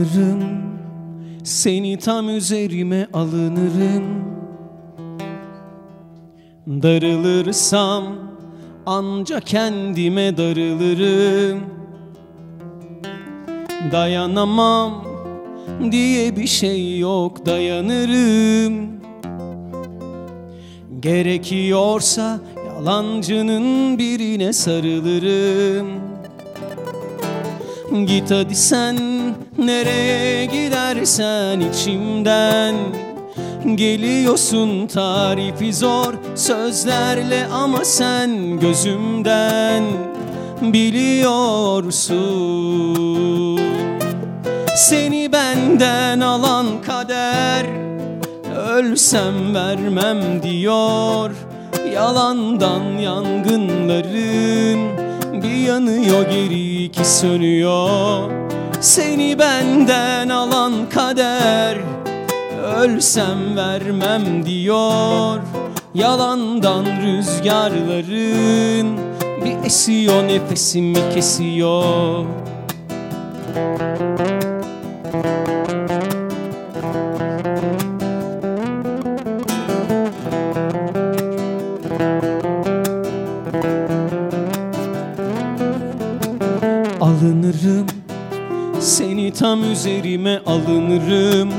Alınırım 0.01 0.43
seni 1.43 1.97
tam 1.97 2.29
üzerime 2.29 3.07
alınırım. 3.13 4.03
Darılırsam 6.67 8.03
anca 8.85 9.39
kendime 9.39 10.37
darılırım. 10.37 11.59
Dayanamam 13.91 15.03
diye 15.91 16.35
bir 16.35 16.47
şey 16.47 16.99
yok 16.99 17.45
dayanırım. 17.45 18.89
Gerekiyorsa 20.99 22.39
yalancının 22.67 23.97
birine 23.97 24.53
sarılırım. 24.53 25.87
Git 28.05 28.31
hadi 28.31 28.55
sen 28.55 28.97
nereye 29.61 30.45
gidersen 30.45 31.59
içimden 31.59 32.75
Geliyorsun 33.75 34.87
tarifi 34.87 35.73
zor 35.73 36.13
sözlerle 36.35 37.47
ama 37.53 37.85
sen 37.85 38.59
gözümden 38.59 39.83
biliyorsun. 40.61 42.11
Seni 44.75 45.31
benden 45.33 46.19
alan 46.19 46.65
kader 46.85 47.65
Ölsem 48.67 49.55
vermem 49.55 50.43
diyor. 50.43 51.31
Yalandan 51.93 52.83
yangınların 52.97 54.79
Bir 55.43 55.67
yanıyor 55.67 56.29
geri 56.29 56.83
iki 56.83 57.05
sönüyor 57.05 58.50
Seni 58.81 59.39
benden 59.39 60.29
alan 60.29 60.89
kader. 60.89 61.77
Ölsem 62.75 63.57
vermem 63.57 64.45
diyor 64.45 65.39
Yalandan 65.93 66.85
rüzgarların. 66.85 68.97
Bir 69.45 69.65
esiyor 69.65 70.27
nefesimi 70.27 71.13
kesiyor 71.13 72.25
tam 89.39 89.71
üzerime 89.71 90.41
alınırım. 90.45 91.49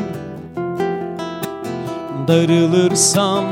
Darılırsam 2.28 3.44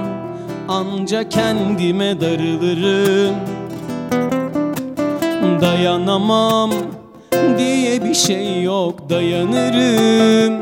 anca 0.68 1.28
kendime 1.28 2.20
darılırım. 2.20 3.34
Dayanamam 5.60 6.70
diye 7.58 8.04
bir 8.04 8.14
şey 8.14 8.62
yok 8.62 9.10
dayanırım. 9.10 10.54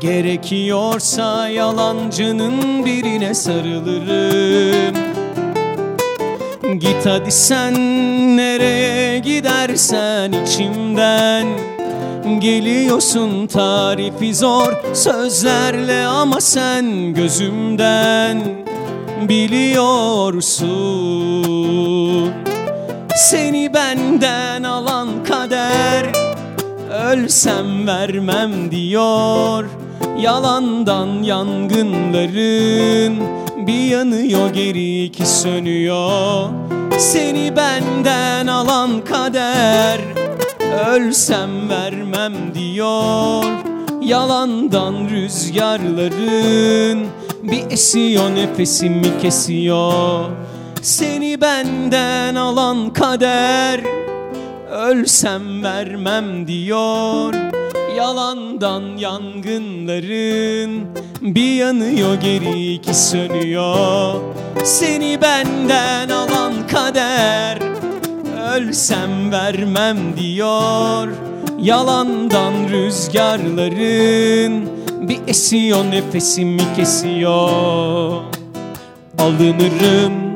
Gerekiyorsa 0.00 1.48
yalancının 1.48 2.86
birine 2.86 3.34
sarılırım. 3.34 4.96
Git 6.80 7.06
hadi 7.06 7.32
sen 7.32 7.74
nereye 8.36 8.81
gidersen 9.32 10.32
içimden. 10.32 11.46
Geliyorsun 12.40 13.46
tarifi 13.46 14.34
zor 14.34 14.72
sözlerle 14.94 16.06
ama 16.06 16.40
sen 16.40 17.14
gözümden 17.14 18.42
biliyorsun. 19.28 20.72
Seni 23.16 23.74
benden 23.74 24.62
alan 24.62 25.08
kader 25.24 26.06
Ölsem 26.92 27.86
vermem 27.86 28.70
diyor. 28.70 29.64
Yalandan 30.18 31.22
yangınların 31.22 32.62
Bir 33.66 33.84
yanıyor 33.84 34.50
geri 34.50 35.04
iki 35.04 35.26
sönüyor. 35.26 36.48
Seni 36.98 37.56
benden 37.56 38.46
alan 38.46 39.04
kader 39.04 40.00
Ölsem 40.88 41.68
vermem 41.68 42.32
diyor. 42.54 43.44
Yalandan 44.02 45.08
rüzgarların 45.08 47.06
Bir 47.42 47.70
esiyor 47.70 48.34
nefesimi 48.34 49.18
kesiyor. 49.22 50.24
Seni 50.82 51.40
benden 51.40 52.34
alan 52.34 52.92
kader 52.92 53.80
Ölsem 54.70 55.62
vermem 55.62 56.46
diyor 56.46 57.34
Yalandan 57.96 58.96
yangınların 58.96 60.86
Bir 61.20 61.54
yanıyor 61.54 62.14
geri 62.14 62.72
iki 62.72 62.94
sönüyor. 62.94 64.14
Seni 64.64 65.22
benden 65.22 66.08
alan 66.08 66.52
kader 66.70 67.58
Ölsem 68.54 69.32
vermem 69.32 69.98
diyor. 70.16 71.08
Yalandan 71.60 72.52
rüzgarların 72.68 74.68
Bir 75.08 75.18
esiyor 75.26 75.84
nefesimi 75.90 76.74
kesiyor. 76.76 78.20
Alınırım 79.18 80.31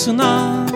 fırtına. 0.00 0.66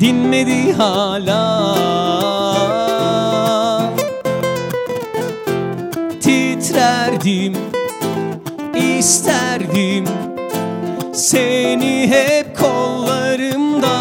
Dinmedi 0.00 0.72
hala. 0.72 1.76
Titrerdim 6.20 7.54
isterdim 8.74 10.04
Seni 11.12 12.10
hep 12.10 12.56
kollarımda. 12.58 14.00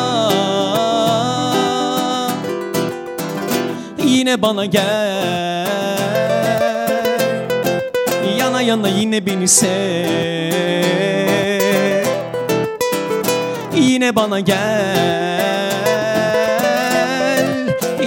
Yine 4.03 4.41
bana 4.41 4.65
gel. 4.65 5.69
Yana 8.39 8.61
yana 8.61 8.87
yine 8.87 9.25
beni 9.25 9.47
sev 9.47 11.18
Yine 13.99 14.15
bana 14.15 14.39
gel. 14.39 14.57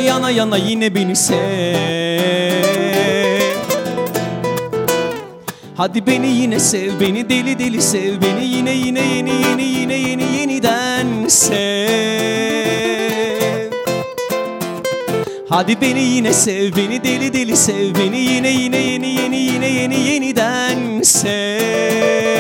Yana 0.06 0.30
yana 0.30 0.56
yine 0.56 0.94
beni 0.94 1.16
sev. 1.16 1.36
Hadi 5.76 6.06
beni 6.06 6.26
yine 6.26 6.60
sev 6.60 7.00
beni 7.00 7.28
deli 7.28 7.58
deli 7.58 7.82
sev 7.82 8.22
beni 8.22 8.44
yine 8.44 8.72
yine 8.72 9.00
yeni 9.00 9.30
yeni 9.30 9.62
yine 9.62 9.94
yeni 9.94 10.24
yeniden 10.36 11.28
sev. 11.28 11.60
Hadi 15.48 15.80
beni 15.80 16.00
yine 16.02 16.32
sev 16.32 16.76
beni 16.76 17.04
deli 17.04 17.32
deli 17.32 17.56
sev 17.56 17.94
beni 17.94 18.18
yine 18.18 18.50
yine 18.50 18.76
yeni 18.76 19.08
yeni 19.20 19.36
yine 19.36 19.68
yeni 19.68 20.00
yeniden 20.08 21.02
sev 21.02 22.31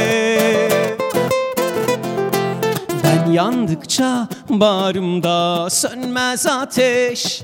yandıkça 3.32 4.28
bağrımda 4.48 5.70
sönmez 5.70 6.46
ateş. 6.46 7.42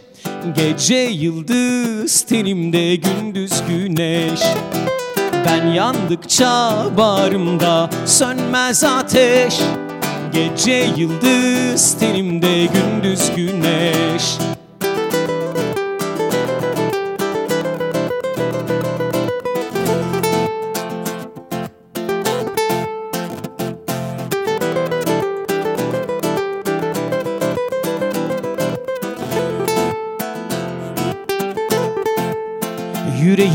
Gece 0.57 0.95
yıldız 0.95 2.23
tenimde 2.23 2.97
gündüz 2.97 3.53
güneş. 3.69 4.41
Ben 5.47 5.67
yandıkça 5.67 6.73
bağrımda 6.97 7.91
sönmez 8.07 8.85
ateş. 8.85 9.61
Gece 10.33 10.89
yıldız 10.97 11.99
tenimde 11.99 12.67
gündüz 12.67 13.31
güneş 13.37 14.58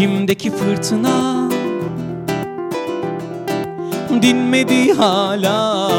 Yüreğimdeki 0.03 0.51
fırtına 0.51 1.49
Dinmedi 4.21 4.93
hala. 4.93 5.89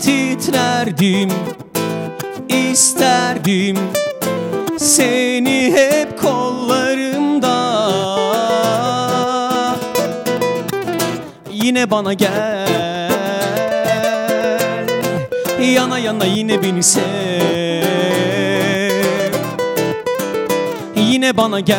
Titrerdim 0.00 1.30
isterdim 2.48 3.76
Seni 4.78 5.72
hep 5.76 6.18
kollarımda. 6.18 7.54
Yine 11.52 11.90
bana 11.90 12.12
gel 12.12 12.68
Yana 15.74 15.98
yana 15.98 16.24
yine 16.24 16.62
beni 16.62 16.82
sev 16.82 17.73
Yine 21.24 21.36
bana 21.36 21.60
gel. 21.60 21.78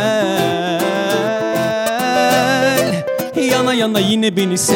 Yana 3.52 3.74
yana 3.74 4.00
yine 4.00 4.36
beni 4.38 4.58
sev. 4.58 4.76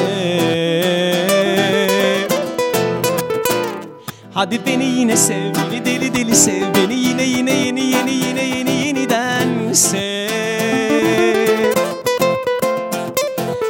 Hadi 4.34 4.66
beni 4.66 4.86
yine 4.86 5.18
sev 5.18 5.54
Beni 5.56 5.86
deli 5.86 6.14
deli 6.14 6.36
sev 6.36 6.74
Beni 6.76 6.94
yine 6.94 7.24
yine 7.24 7.54
yeni 7.54 7.82
yeni 7.82 8.12
yine 8.12 8.44
yeni 8.44 8.72
yeniden 8.86 9.74
sev. 9.74 10.30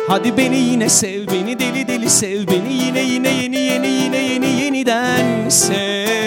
Hadi 0.07 0.38
beni 0.38 0.57
yine 0.57 0.89
sev 0.89 1.27
Beni 1.27 1.59
deli 1.59 1.88
deli 1.88 2.09
sev 2.09 2.47
Beni 2.47 2.73
yine 2.73 3.01
yine 3.01 3.29
yeni 3.29 3.59
yeni 3.59 3.88
yine 3.88 4.17
yeni 4.17 4.62
yeniden 4.62 5.49
sev 5.49 6.18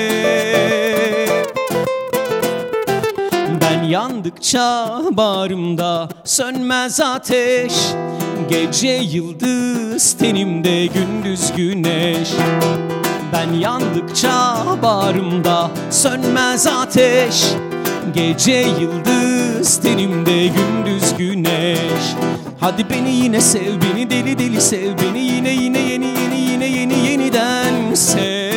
yandıkça 3.93 5.01
bağrımda 5.11 6.09
sönmez 6.25 7.01
ateş. 7.01 7.73
Gece 8.51 8.89
yıldız 8.89 10.13
tenimde 10.13 10.87
gündüz 10.87 11.53
güneş. 11.57 12.29
Ben 13.33 13.53
yandıkça 13.53 14.65
bağrımda 14.83 15.71
sönmez 15.91 16.67
ateş. 16.67 17.45
Gece 18.15 18.67
yıldız 18.81 19.77
tenimde 19.77 20.47
gündüz 20.47 21.17
güneş. 21.19 22.15
Hadi 22.61 22.91
beni 22.91 23.11
yine 23.11 23.41
sev 23.41 23.81
beni 23.83 24.11
deli 24.11 24.39
deli 24.39 24.61
sev 24.61 24.99
Beni 24.99 25.21
yine 25.21 25.51
yine 25.51 25.79
yeni 25.79 26.07
yeni 26.07 26.41
yine 26.41 26.67
yeni 26.67 27.07
yeniden 27.07 27.95
sev 27.95 28.52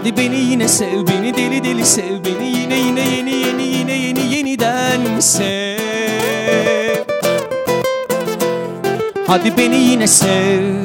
Hadi 0.00 0.16
beni 0.16 0.36
yine 0.36 0.68
sev 0.68 1.04
beni 1.06 1.36
deli 1.36 1.64
deli 1.64 1.84
sev 1.84 2.24
Beni 2.24 2.46
yine 2.56 2.78
yine 2.78 3.00
yeni 3.00 3.32
yeni 3.32 3.62
yine 3.62 3.92
yeni 3.92 4.34
yeniden 4.34 5.20
sev. 5.20 7.04
Hadi 9.26 9.50
beni 9.56 9.76
yine 9.76 10.06
sev 10.06 10.79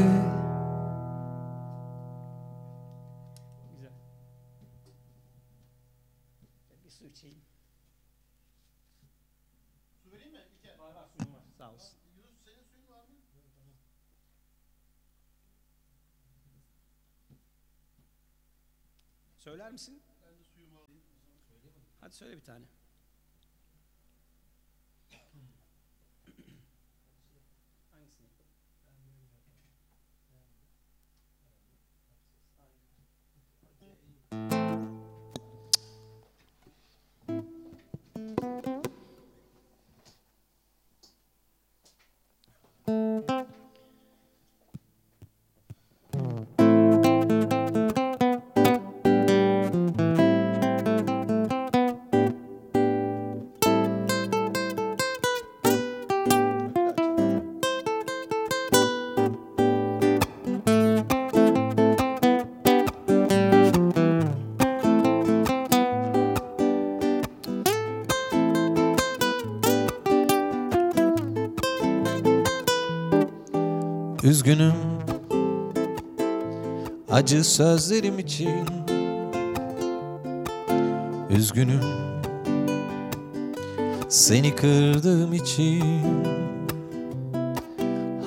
misin? 19.76 20.04
Ben 20.26 20.40
de 20.40 20.44
suyumu 20.44 20.80
alayım. 20.80 21.02
Hadi 22.02 22.16
söyle 22.16 22.36
bir 22.38 22.44
tane. 22.44 22.66
Üzgünüm. 74.46 74.74
Acı 77.12 77.44
sözlerim 77.44 78.20
için. 78.20 78.66
Üzgünüm. 81.30 81.82
Seni 84.10 84.56
kırdığım 84.56 85.34
için. 85.34 86.04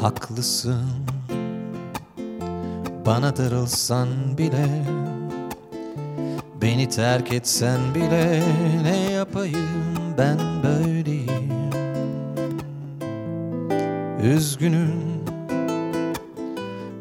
Haklısın. 0.01 0.85
Bana 3.07 3.37
darılsan 3.37 4.09
bile. 4.39 4.85
Beni 6.63 6.89
terk 6.89 7.33
etsen 7.33 7.81
bile. 7.95 8.43
Ne 8.83 9.11
yapayım 9.11 9.69
ben 10.19 10.39
böyleyim? 10.63 11.53
Üzgünüm 14.23 15.08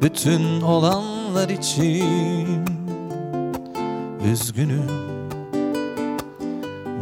bütün 0.02 0.62
olanlar 0.62 1.50
için 1.50 2.66
Üzgünüm. 4.32 4.92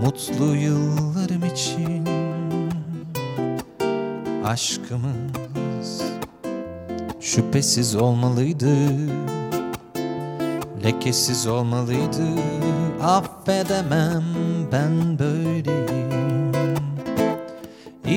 Mutlu 0.04 0.56
yıllarım 0.56 1.46
için 1.46 2.06
Aşkımız 4.46 6.02
Şüphesiz 7.20 7.96
olmalıydı. 7.96 8.76
Lekesiz 10.84 11.48
olmalıydı. 11.48 12.26
Affedemem 13.04 14.24
ben 14.72 15.20
böyleyim. 15.20 16.52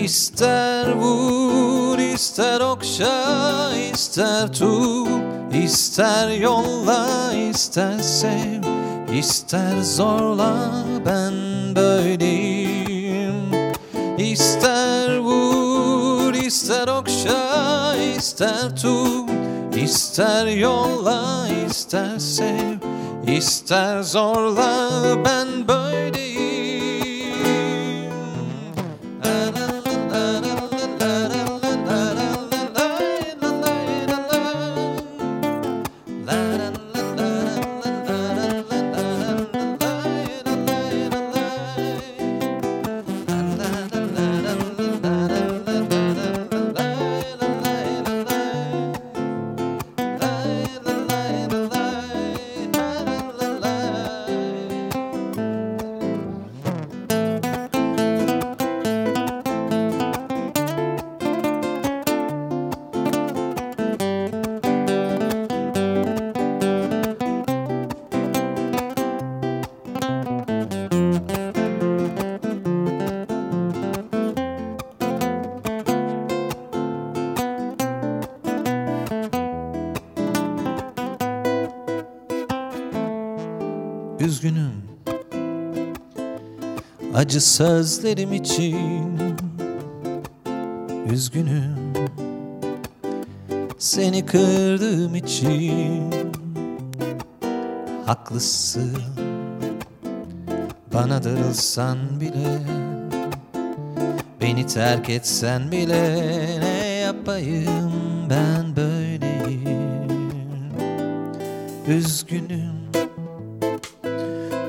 İster 0.04 0.92
vur, 0.92 1.87
ister 2.18 2.60
okşa, 2.60 3.70
ister 3.94 4.52
tut, 4.52 5.08
ister 5.64 6.28
yolla, 6.28 7.32
ister 7.50 7.98
sev, 7.98 8.62
ister 9.12 9.82
zorla 9.82 10.84
ben 11.06 11.34
böyleyim. 11.76 13.52
İster 14.18 15.18
vur, 15.18 16.34
ister 16.34 16.88
okşa, 16.88 17.96
ister 18.16 18.76
tut, 18.82 19.30
ister 19.76 20.46
yolla, 20.46 21.48
ister 21.70 22.18
sev, 22.18 22.78
ister 23.26 24.02
zorla 24.02 24.90
ben 25.24 25.68
böyleyim 25.68 25.87
Acı 87.14 87.40
sözlerim 87.40 88.32
için 88.32 89.18
Üzgünüm. 91.12 91.92
Seni 93.78 94.26
kırdığım 94.26 95.14
için 95.14 96.14
Haklısın. 98.06 98.98
Bana 100.94 101.24
darılsan 101.24 101.98
bile 102.20 102.58
Beni 104.40 104.66
terk 104.66 105.10
etsen 105.10 105.72
bile 105.72 106.14
Ne 106.60 106.86
yapayım 106.86 107.92
ben 108.30 108.76
böyleyim? 108.76 110.08
Üzgünüm. 111.88 112.78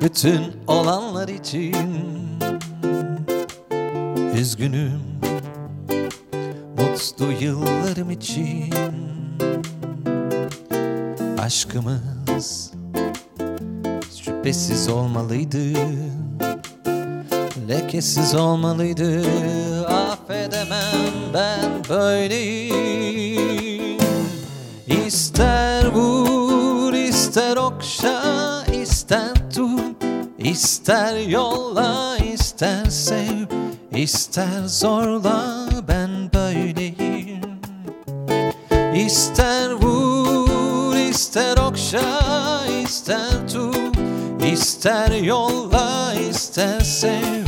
Bütün 0.02 0.41
olanlar 0.67 1.28
için 1.28 2.18
Üzgünüm 4.39 5.02
Mutlu 6.78 7.32
yıllarım 7.39 8.12
için. 8.12 8.73
Aşkımız 11.39 12.71
Şüphesiz 14.23 14.89
olmalıydı 14.89 15.60
Lekesiz 17.69 18.36
olmalıydı. 18.36 19.21
Affedemem 19.86 21.34
ben 21.34 21.69
böyleyim. 21.89 22.69
İster 25.08 25.88
vur 25.88 26.93
ister 26.93 27.58
okşa 27.58 28.65
ister 28.65 29.52
tut 29.54 30.04
ister 30.38 31.10
sev 31.10 31.30
ister 34.39 34.67
zorla 34.67 35.67
ben 35.88 36.34
böyleyim. 36.34 37.60
İster 38.95 39.71
vur 39.71 40.95
ister 40.95 41.58
okşa 41.58 42.62
ister 42.84 43.47
tut. 43.54 43.97
İster 44.54 45.12
yolla 45.12 46.13
ister 46.30 46.80
sev. 46.80 47.45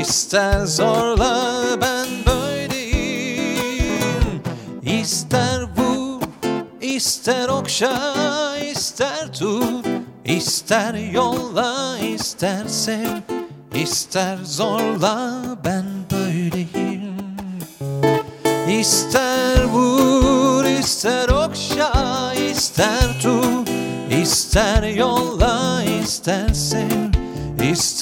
İster 0.00 0.66
zorla 0.66 1.52
ben 1.80 2.06
böyleyim. 2.26 2.82
İster 4.82 5.62
vur 5.76 6.22
ister 6.80 7.48
okşa 7.48 8.56
ister 8.58 9.32
tut. 9.32 9.86
İster 10.24 10.94
yolla 10.94 11.98
ister 11.98 12.66
sev. 12.66 13.20
İster 13.74 14.38
zorla 14.44 15.25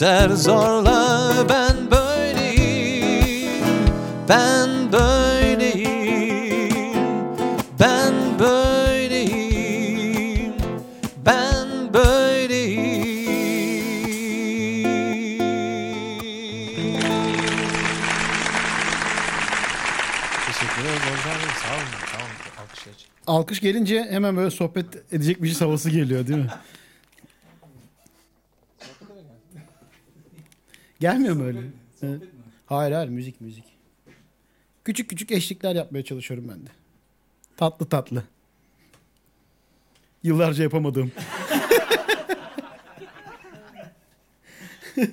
ister 0.05 0.31
zorla 0.31 1.33
ben 1.49 1.91
böyleyim 1.91 3.65
ben 4.29 4.93
böyleyim 4.93 6.85
ben 7.81 8.15
böyleyim 8.39 9.85
ben 11.27 11.95
böyleyim 11.95 12.95
Teşekkür 20.47 20.85
Bey. 20.85 20.97
Sağ 21.23 21.75
olun. 21.75 21.89
Sağ 22.13 22.19
olun. 22.19 22.35
Alkış 23.27 23.61
gelince 23.61 24.07
hemen 24.11 24.37
böyle 24.37 24.51
sohbet 24.51 25.13
edecek 25.13 25.43
bir 25.43 25.49
şey 25.49 25.59
havası 25.67 25.91
geliyor 25.91 26.27
değil 26.27 26.39
mi? 26.39 26.51
Gelmiyor 31.05 31.35
mu 31.37 31.45
öyle? 31.45 31.59
Evet. 32.03 32.23
Hayır 32.67 32.93
hayır 32.93 33.09
müzik 33.09 33.41
müzik. 33.41 33.65
Küçük 34.85 35.11
küçük 35.11 35.33
eşlikler 35.33 35.75
yapmaya 35.75 36.05
çalışıyorum 36.05 36.49
ben 36.49 36.67
de. 36.67 36.71
Tatlı 37.57 37.87
tatlı. 37.87 38.23
Yıllarca 40.23 40.63
yapamadığım. 40.63 41.13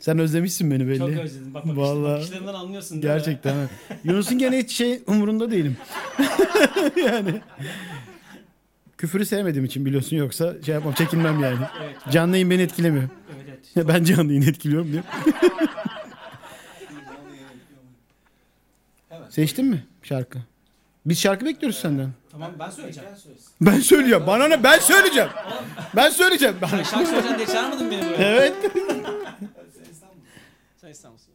Sen 0.00 0.18
özlemişsin 0.18 0.70
beni 0.70 0.88
belli. 0.88 0.98
Çok 0.98 1.08
özledim. 1.10 1.54
Bak 1.54 1.66
bak 1.66 1.76
Vallahi. 1.76 2.18
bakışlarından 2.20 2.54
anlıyorsun? 2.54 3.00
Gerçekten. 3.00 3.68
Yunus'un 4.04 4.38
gene 4.38 4.58
hiç 4.58 4.72
şey 4.72 5.02
umurunda 5.06 5.50
değilim. 5.50 5.76
yani. 6.96 7.40
Küfürü 9.00 9.26
sevmediğim 9.26 9.64
için 9.64 9.84
biliyorsun 9.84 10.16
yoksa 10.16 10.54
şey 10.66 10.74
yapmam 10.74 10.94
çekinmem 10.94 11.40
yani. 11.44 11.58
Evet. 11.82 11.96
Canlı 12.10 12.32
yayın 12.36 12.50
beni 12.50 12.62
etkilemiyor. 12.62 13.08
Evet, 13.44 13.58
evet. 13.76 13.88
Ben 13.88 14.04
canlı 14.04 14.32
yayın 14.32 14.48
etkiliyorum 14.48 14.92
diyor. 14.92 15.04
Seçtin 19.28 19.64
mi 19.66 19.86
şarkı? 20.02 20.38
Biz 21.06 21.20
şarkı 21.20 21.44
bekliyoruz 21.44 21.78
senden. 21.78 22.10
Tamam 22.32 22.52
ben 22.58 22.70
söyleyeceğim. 22.70 23.10
Ben 23.60 23.80
söylüyorum. 23.80 24.26
Bana 24.26 24.48
ne? 24.48 24.64
Ben 24.64 24.78
söyleyeceğim. 24.78 25.30
Ben 25.96 26.10
söyleyeceğim. 26.10 26.56
Ben... 26.62 26.68
Sen 26.68 26.82
şarkı 26.82 27.06
söyleyeceksin 27.06 27.38
diye 27.38 27.46
çağırmadın 27.46 27.90
beni 27.90 28.04
buraya. 28.06 28.16
Evet. 28.16 28.54
Sen 30.80 30.90
İstanbul'sun. 30.90 31.30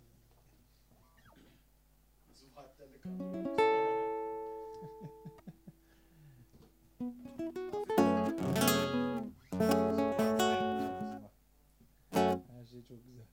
şey 12.76 12.84
çok 12.84 13.06
güzel. 13.06 13.26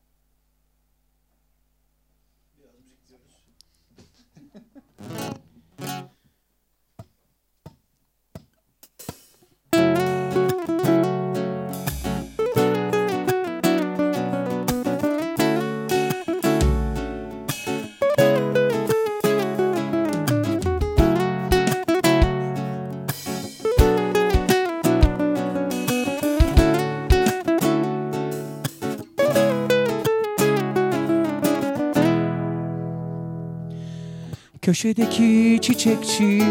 Köşedeki 34.72 35.58
çiçekçi 35.62 36.42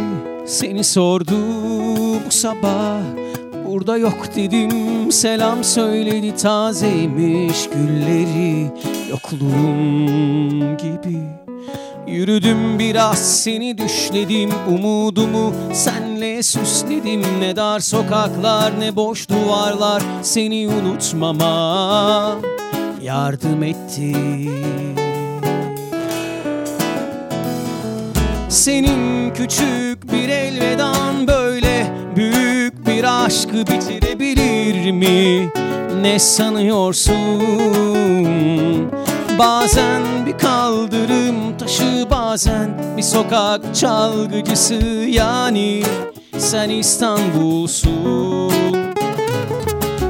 seni 0.46 0.84
sordu 0.84 1.36
bu 2.26 2.32
sabah. 2.32 3.02
Burada 3.68 3.98
yok 3.98 4.36
dedim 4.36 5.12
selam 5.12 5.64
söyledi 5.64 6.36
tazeymiş 6.36 7.70
gülleri 7.70 8.72
yokluğum 9.10 10.78
gibi. 10.78 11.20
Yürüdüm 12.08 12.80
biraz 12.80 13.42
seni 13.44 13.78
düşledim 13.78 14.50
umudumu 14.70 15.54
senle 15.74 16.44
süsledim. 16.44 17.22
Ne 17.40 17.56
dar 17.56 17.80
sokaklar 17.80 18.80
ne 18.80 18.96
boş 18.96 19.30
duvarlar 19.30 20.04
seni 20.22 20.68
unutmama 20.68 22.36
yardım 23.02 23.64
etti 23.64 24.16
Senin 28.52 29.34
küçük 29.34 30.12
bir 30.14 30.30
elvedan 30.30 31.28
böyle 31.28 31.94
büyük 32.16 32.88
bir 32.88 33.26
aşkı 33.26 33.54
bitirebilir 33.54 34.92
mi? 34.92 35.50
Ne 36.02 36.20
sanıyorsun? 36.20 37.16
Bazen 39.40 40.02
bir 40.26 40.38
kaldırım 40.38 41.58
taşı 41.58 42.08
bazen 42.10 42.70
bir 42.98 43.02
sokak 43.02 43.76
çalgıcısı 43.76 44.76
yani 45.10 45.84
sen 46.38 46.70
İstanbul'sun 46.70 48.52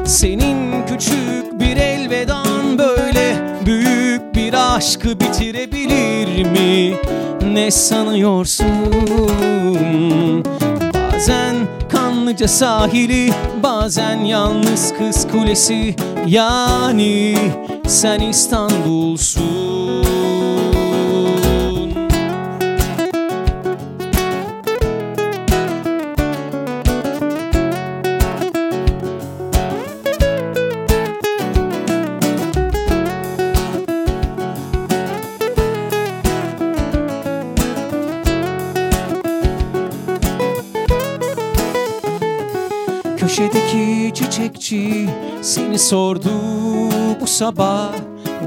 senin 0.06 0.86
küçük 0.86 1.60
bir 1.60 1.78
elvedan 1.78 2.78
böyle 2.78 3.36
büyük 3.66 4.36
bir 4.36 4.76
aşkı 4.76 5.20
bitirebilir 5.20 6.46
mi? 6.46 6.98
Ne 7.54 7.72
sanıyorsun? 7.72 8.68
Bazen 10.94 11.56
kanlıca 11.92 12.48
sahili, 12.48 13.34
bazen 13.64 14.20
yalnız 14.20 14.94
kız 14.98 15.28
kulesi 15.32 15.96
yani 16.28 17.38
sen 17.88 18.20
İstanbul'sun. 18.20 19.61
Sordu 45.92 46.30
bu 47.22 47.28
sabah. 47.28 47.92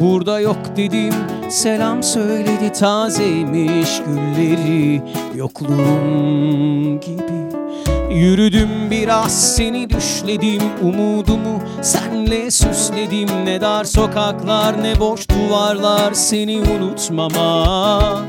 Burada 0.00 0.40
yok 0.40 0.57
dedim 0.76 1.14
selam 1.50 2.02
söyledi 2.02 2.72
tazeymiş 2.72 4.02
gülleri. 4.07 5.02
Yokluğum 5.35 7.00
gibi. 7.00 7.44
Yürüdüm 8.11 8.90
biraz 8.90 9.57
seni 9.57 9.90
düşledim 9.90 10.62
umudumu 10.83 11.61
senle 11.83 12.50
süsledim. 12.50 13.28
Ne 13.44 13.61
dar 13.61 13.85
sokaklar 13.85 14.83
ne 14.83 15.00
boş 15.00 15.28
duvarlar 15.28 16.12
seni 16.12 16.61
unutmama 16.61 18.20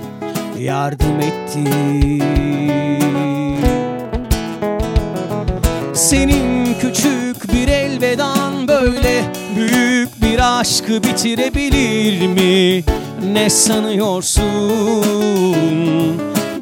yardım 0.59 1.19
etti. 1.21 1.63
Senin 5.93 6.73
küçük 6.81 7.53
bir 7.53 7.67
böyle 8.67 9.23
büyük 9.55 10.21
bir 10.21 10.59
aşkı 10.59 11.03
bitirebilir 11.03 12.27
mi? 12.27 12.83
Ne 13.33 13.49
sanıyorsun? 13.49 14.45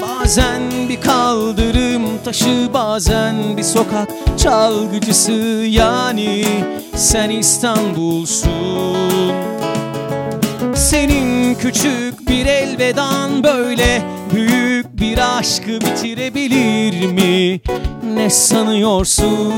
Bazen 0.01 0.61
bir 0.89 1.01
kaldırım 1.01 2.03
taşı 2.25 2.69
bazen 2.73 3.57
bir 3.57 3.63
sokak 3.63 4.09
çalgıcısı 4.37 5.31
yani 5.67 6.45
sen 6.95 7.29
İstanbul'sun 7.29 9.33
senin 10.75 11.55
küçük 11.55 12.12
bir 12.27 12.45
elvedan 12.45 13.43
böyle 13.43 14.01
büyük 14.33 14.99
bir 14.99 15.38
aşkı 15.38 15.71
bitirebilir 15.71 17.05
mi? 17.07 17.62
Ne 18.15 18.29
sanıyorsun? 18.29 19.53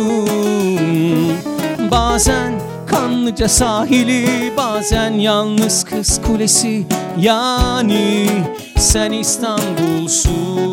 Bazen 1.92 2.54
kanlıca 2.88 3.50
sahili, 3.50 4.54
bazen 4.58 5.12
yalnız 5.12 5.84
kız 5.84 6.22
kulesi 6.22 6.84
yani 7.20 8.28
sen 8.78 9.12
İstanbul'sun. 9.12 10.65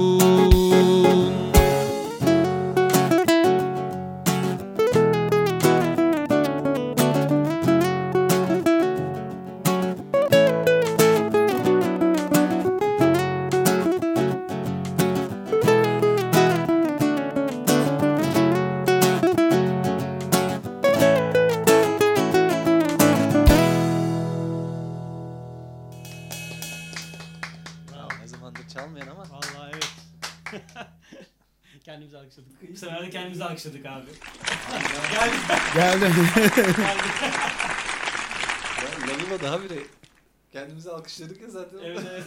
Kendimizi 40.73 40.91
alkışladık 40.91 41.41
ya 41.41 41.51
zaten. 41.51 41.79
evet 41.79 42.01
evet. 42.11 42.25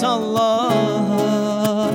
Et 0.00 0.04
Allah'a. 0.04 1.90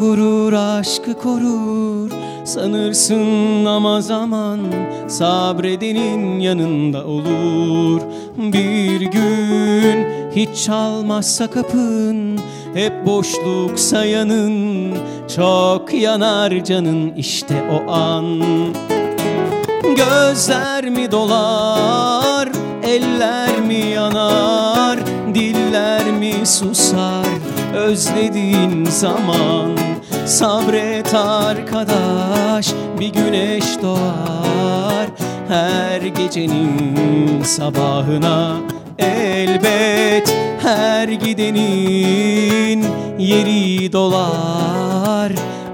Gurur 0.00 0.52
aşkı 0.52 1.14
korur 1.18 2.10
Sanırsın 2.44 3.64
ama 3.64 4.00
zaman 4.00 4.60
Sabredenin 5.08 6.40
yanında 6.40 7.06
olur. 7.06 8.00
Bir 8.38 9.00
gün 9.00 10.06
hiç 10.36 10.64
çalmazsa 10.64 11.50
kapın 11.50 12.38
Hep 12.74 13.06
boşluk 13.06 13.78
sayanın 13.78 14.94
Çok 15.36 15.94
yanar 15.94 16.64
canın 16.64 17.12
işte 17.16 17.54
o 17.72 17.90
an. 17.90 18.40
Gözler 19.96 20.90
mi 20.90 21.12
dolar, 21.12 22.48
eller 22.82 23.55
susar 26.46 27.26
özlediğin 27.74 28.84
zaman. 28.84 29.76
Sabret 30.26 31.14
arkadaş 31.14 32.66
bir 33.00 33.08
güneş 33.08 33.64
doğar. 33.82 35.06
Her 35.48 36.00
gecenin 36.00 37.42
sabahına 37.42 38.56
elbet 38.98 40.36
her 40.62 41.08
gidenin 41.08 42.86
yeri 43.18 43.92
dolar. 43.92 45.32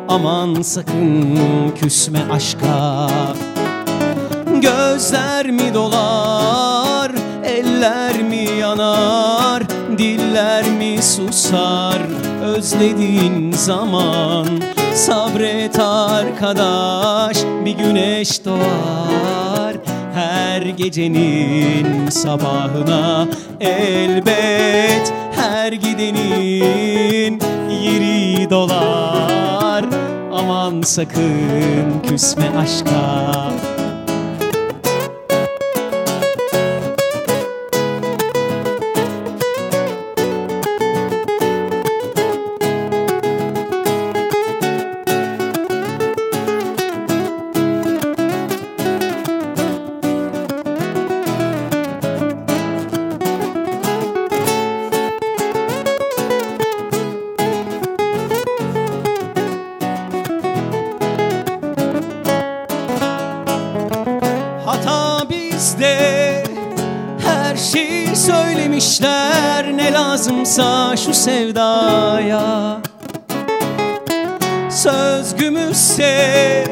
Aman 0.09 0.63
sakın 0.63 1.39
küsme 1.81 2.21
aşka. 2.33 3.09
Gözler 4.61 5.51
mi 5.51 5.75
dolar, 5.75 7.13
eller 7.45 8.23
mi 8.23 8.49
yanar, 8.61 9.32
susar 11.03 12.01
özlediğin 12.43 13.53
zaman. 13.53 14.47
Sabret 14.95 15.79
arkadaş 15.81 17.37
bir 17.65 17.73
güneş 17.73 18.45
doğar. 18.45 19.77
Her 20.15 20.63
gecenin 20.63 22.09
sabahına 22.09 23.29
elbet 23.61 25.13
her 25.37 25.73
gidenin 25.73 27.41
yeri 27.83 28.51
dolar. 28.51 29.85
Aman 30.33 30.83
sakın 30.83 32.03
küsme 32.09 32.51
aşka 32.59 33.72
şu 71.07 71.15
sevdaya. 71.15 72.81
Söz 74.71 75.37
gümüşse 75.37 76.65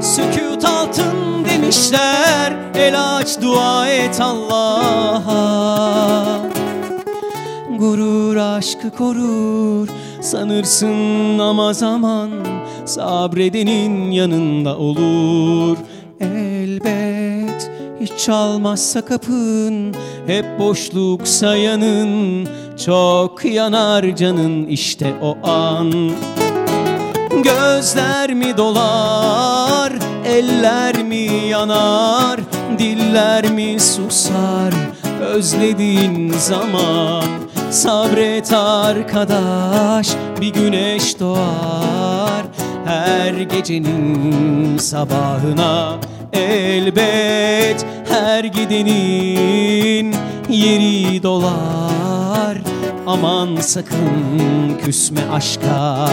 Sükut 0.00 0.64
altın 0.64 1.44
demişler. 1.44 2.52
El 2.74 3.16
aç 3.16 3.42
dua 3.42 3.88
et 3.88 4.20
Allah'a. 4.20 5.36
Gurur 7.78 8.36
aşkı 8.36 8.90
korur 8.90 9.88
sanırsın 10.20 11.38
ama 11.38 11.72
zaman 11.72 12.30
sabredenin 12.84 14.10
yanında 14.10 14.78
olur. 14.78 15.76
Elbet 16.20 17.70
hiç 18.00 18.12
çalmazsa 18.24 19.04
kapın 19.04 19.94
hep 20.26 20.58
boşluk 20.58 21.28
sayanın 21.28 22.48
çok 22.84 23.44
yanar 23.44 24.16
canın 24.16 24.66
işte 24.66 25.14
o 25.22 25.48
an. 25.48 25.92
Gözler 27.44 28.34
mi 28.34 28.56
dolar, 28.56 29.92
eller 30.26 31.02
mi 31.02 31.48
yanar, 31.48 32.40
diller 32.78 33.50
mi 33.50 33.80
susar 33.80 34.74
özlediğin 35.20 36.32
zaman? 36.32 37.24
Sabret 37.70 38.52
arkadaş 38.52 40.08
bir 40.40 40.52
güneş 40.52 41.20
doğar 41.20 42.42
her 42.84 43.34
gecenin 43.34 44.78
sabahına. 44.78 45.98
Elbet 46.32 47.86
her 48.08 48.44
gidenin 48.44 50.16
yeri 50.50 51.22
dolar. 51.22 52.58
Aman 53.06 53.56
sakın 53.60 54.78
küsme 54.84 55.20
aşka. 55.32 56.08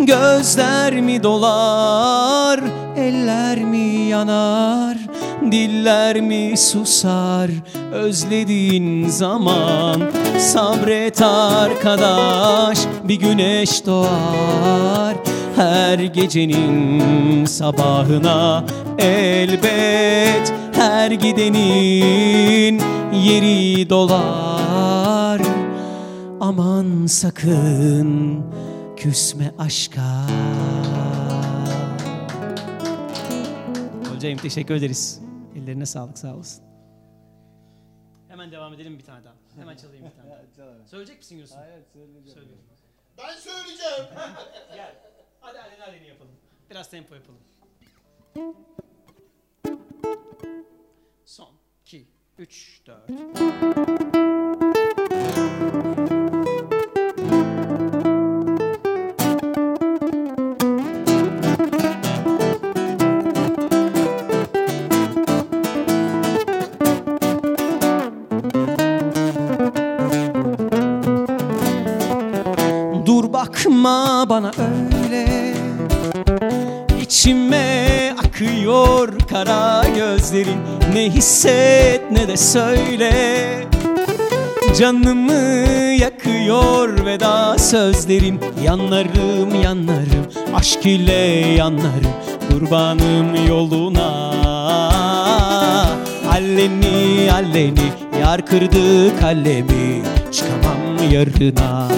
Gözler 0.00 1.00
mi 1.00 1.22
dolar, 1.22 2.60
eller 2.96 3.58
mi 3.58 4.08
yanar, 4.08 4.96
diller 5.50 6.20
mi 6.20 6.54
susar 6.56 7.50
özlediğin 7.92 9.08
zaman? 9.08 10.02
Sabret 10.38 11.22
arkadaş 11.22 12.78
bir 13.04 13.14
güneş 13.14 13.86
doğar. 13.86 15.14
Her 15.56 15.98
gecenin 15.98 17.44
sabahına 17.44 18.64
elbet 18.98 20.52
her 20.74 21.10
gidenin 21.10 22.78
yeri 23.12 23.90
dolar 23.90 25.40
Aman 26.40 27.06
sakın 27.06 28.42
küsme 28.96 29.54
aşka 29.58 30.26
Hocam 34.14 34.36
teşekkür 34.36 34.74
ederiz. 34.74 35.20
Ellerine 35.56 35.86
sağlık 35.86 36.18
sağ 36.18 36.34
olasın. 36.34 36.64
Hemen 38.28 38.52
devam 38.52 38.74
edelim 38.74 38.98
bir 38.98 39.04
tane 39.04 39.24
daha. 39.24 39.34
Hemen 39.56 39.76
çalayım 39.76 40.04
bir 40.04 40.10
tane 40.10 40.30
daha. 40.30 40.86
Söyleyecek 40.86 41.18
misin 41.18 41.36
Yusuf? 41.38 41.56
Hayır 41.56 41.82
söyleyeceğim. 41.92 42.48
Ben 43.18 43.34
söyleyeceğim. 43.40 44.04
Gel. 44.74 44.94
Hadi 45.40 45.58
hadi 45.58 45.74
hadi 45.78 46.08
yapalım. 46.08 46.32
Biraz 46.70 46.90
tempo 46.90 47.14
yapalım. 47.14 47.40
Son 51.24 51.48
2 51.84 52.06
3 52.38 52.80
4 52.86 53.10
Dur 73.06 73.32
bakma 73.32 74.26
bana 74.28 74.50
öyle. 74.58 75.54
İçime 77.02 77.93
akıyor 78.34 79.18
kara 79.30 79.84
gözlerin. 79.96 80.58
Ne 80.92 81.10
hisset 81.10 82.10
ne 82.10 82.28
de 82.28 82.36
söyle. 82.36 83.12
Canımı 84.78 85.32
yakıyor 86.00 87.06
veda 87.06 87.58
sözlerin 87.58 88.40
Yanlarım 88.64 89.62
yanlarım. 89.62 90.26
Aşk 90.54 90.86
ile 90.86 91.12
yanlarım. 91.56 92.14
Kurbanım 92.50 93.46
yoluna. 93.48 94.32
Alleni 96.32 97.32
alleni 97.32 97.92
yar 98.20 98.46
kırdı 98.46 99.20
kalemi. 99.20 100.02
Çıkamam 100.32 101.12
yarına 101.12 101.88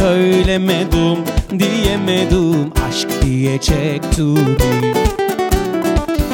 söylemedim 0.00 1.18
Diyemedim 1.58 2.72
aşk 2.88 3.08
diyecek 3.22 4.02
to 4.16 4.36
be 4.36 4.92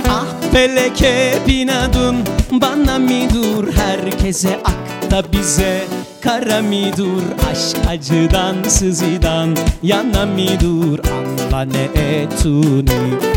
Ah 0.09 0.27
felek 0.53 1.01
hep 1.01 1.49
inadın 1.49 2.17
bana 2.53 2.99
mi 2.99 3.29
dur 3.35 3.73
Herkese 3.73 4.59
akta 4.65 5.33
bize 5.33 5.85
kara 6.21 6.63
mi 6.63 6.93
dur 6.97 7.23
Aşk 7.51 7.77
acıdan 7.89 8.57
sızıdan 8.69 9.57
yana 9.83 10.27
mi 10.27 10.49
dur 10.61 10.99
Anla 10.99 11.61
ne 11.63 12.01
etuni 12.03 13.36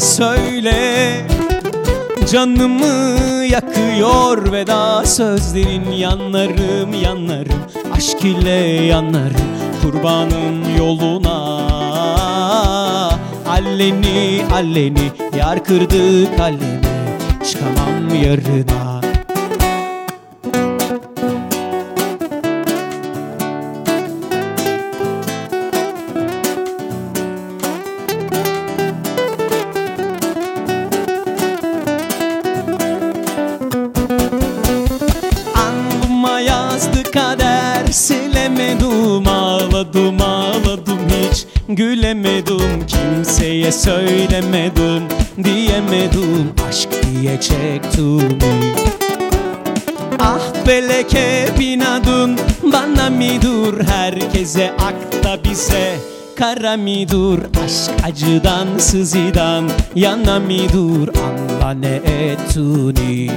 söyle. 0.00 1.26
Canımı 2.32 3.18
yakıyor 3.44 4.52
veda 4.52 5.06
sözlerin 5.06 5.90
Yanlarım 5.90 6.94
yanlarım. 7.02 7.60
Aşk 7.92 8.24
ile 8.24 8.50
yanlarım 8.86 9.50
Kurbanın 9.82 10.76
yoluna. 10.78 11.60
Alleni 13.48 14.42
alleni 14.52 15.10
yar 15.38 15.64
kırdı 15.64 16.36
kalemi 16.36 16.80
Çıkamam 17.44 18.14
yarına 18.24 18.89
söylemedim 43.72 45.02
Diyemedim 45.44 46.52
aşk 46.68 46.88
diyecek 47.02 47.92
to 47.96 48.02
me 48.02 48.74
Ah 50.18 50.64
felek 50.64 51.14
hep 51.14 51.60
inadın 51.60 52.38
bana 52.62 53.10
mi 53.10 53.42
dur 53.42 53.80
Herkese 53.84 54.70
akta 54.70 55.44
bize. 55.44 56.10
Kara 56.40 56.76
mi 56.76 57.08
dur 57.10 57.38
Aşk 57.64 57.90
acıdan 58.04 58.78
sızıdan 58.78 59.70
yana 59.94 60.38
mi 60.38 60.60
dur 60.72 61.08
Anla 61.08 61.70
ne 61.70 61.94
etuni 61.94 63.30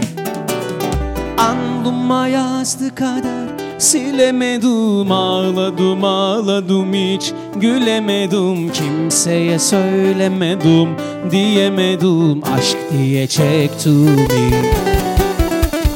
Alnıma 1.38 2.28
yazdı 2.28 2.96
kader 2.96 3.50
Silemedim 3.78 5.12
ağladım 5.12 6.04
ağladım 6.04 6.94
hiç 6.94 7.32
Gülemedim 7.64 8.72
kimseye 8.72 9.60
söylemedim 9.60 10.90
Diyemedim 11.32 12.42
aşk 12.56 12.78
diyecek 12.92 13.84
to 13.84 13.90
me 13.90 14.72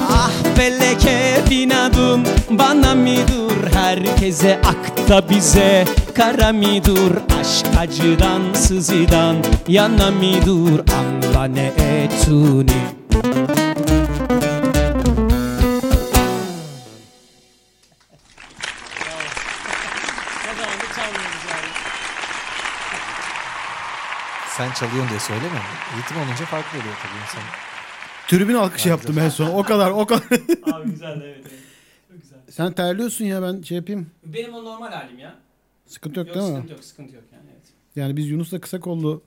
Ah 0.02 0.32
felek 0.56 1.06
hep 1.06 1.52
inadın 1.52 2.26
bana 2.50 2.96
mi 2.96 3.16
dur? 3.28 3.72
Herkese 3.74 4.62
akta 4.62 5.30
bize 5.30 5.86
kara 6.16 6.52
mi 6.52 6.82
dur? 6.86 7.12
Aşk 7.42 7.68
acıdan 7.80 8.42
sızıdan 8.54 9.36
yana 9.68 10.12
mi 10.12 10.34
dur? 10.46 10.80
Anla 10.80 11.46
ne 11.46 11.72
etuni 11.88 12.78
Sen 24.58 24.72
çalıyorsun 24.72 25.10
diye 25.10 25.20
söyleme. 25.20 25.60
Ritim 25.98 26.18
olunca 26.18 26.46
farklı 26.46 26.80
oluyor 26.80 26.94
tabii 27.04 27.22
insan. 27.24 27.42
Tribün 28.28 28.54
alkışı 28.54 28.90
yaptım 28.90 29.20
en 29.20 29.30
son. 29.30 29.48
O 29.50 29.64
kadar 29.64 29.92
o 29.92 30.06
kadar. 30.06 30.24
Abi 30.74 30.90
güzeldi 30.90 31.24
evet. 31.26 31.46
evet. 31.50 31.52
Çok 32.12 32.22
güzel. 32.22 32.38
Sen 32.50 32.72
terliyorsun 32.74 33.26
ya 33.26 33.42
ben 33.42 33.62
şey 33.62 33.78
yapayım. 33.78 34.12
Benim 34.26 34.54
o 34.54 34.66
normal 34.66 34.92
halim 34.92 35.20
ya. 35.20 35.36
Sıkıntı 35.88 36.20
yok, 36.20 36.28
Yok, 36.28 36.36
değil 36.36 36.48
mi? 36.48 36.54
sıkıntı 36.56 36.74
yok 36.74 36.84
sıkıntı 36.84 37.16
yok 37.16 37.24
yani 37.34 37.44
evet. 37.54 37.68
Yani 37.96 38.18
biz 38.18 38.30
Yunus'la 38.30 38.60
kısa 38.62 38.80
kollu 38.80 39.22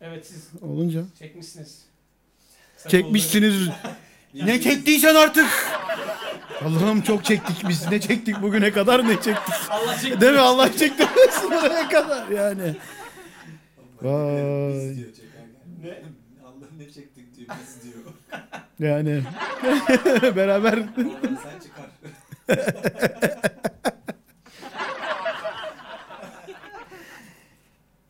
Evet 0.00 0.26
siz 0.26 0.48
olunca. 0.62 1.00
çekmişsiniz. 1.18 1.78
Kısa 2.76 2.88
Çekmişsiniz. 2.88 3.68
ne 4.34 4.60
çektiysen 4.60 5.14
artık. 5.14 5.46
Allah'ım 6.64 7.00
çok 7.02 7.24
çektik 7.24 7.68
biz. 7.68 7.88
Ne 7.90 8.00
çektik 8.00 8.42
bugüne 8.42 8.70
kadar 8.72 9.08
ne 9.08 9.14
çektik. 9.14 9.54
Allah 9.70 9.98
çekti. 9.98 10.20
Değil 10.20 10.32
mi? 10.32 10.38
Allah 10.38 10.76
çekti 10.76 11.06
buraya 11.44 11.88
kadar 11.88 12.28
yani. 12.28 12.76
Vay. 14.02 14.96
Ne? 15.82 15.88
Allah 16.44 16.66
ne 16.78 16.84
çektik 16.90 17.36
diyor 17.36 17.48
biz 17.62 17.82
diyor. 17.92 18.04
Yani 18.78 19.22
beraber 20.36 20.72
Oradan 20.78 21.38
sen 21.42 21.60
çıkar. 21.60 21.90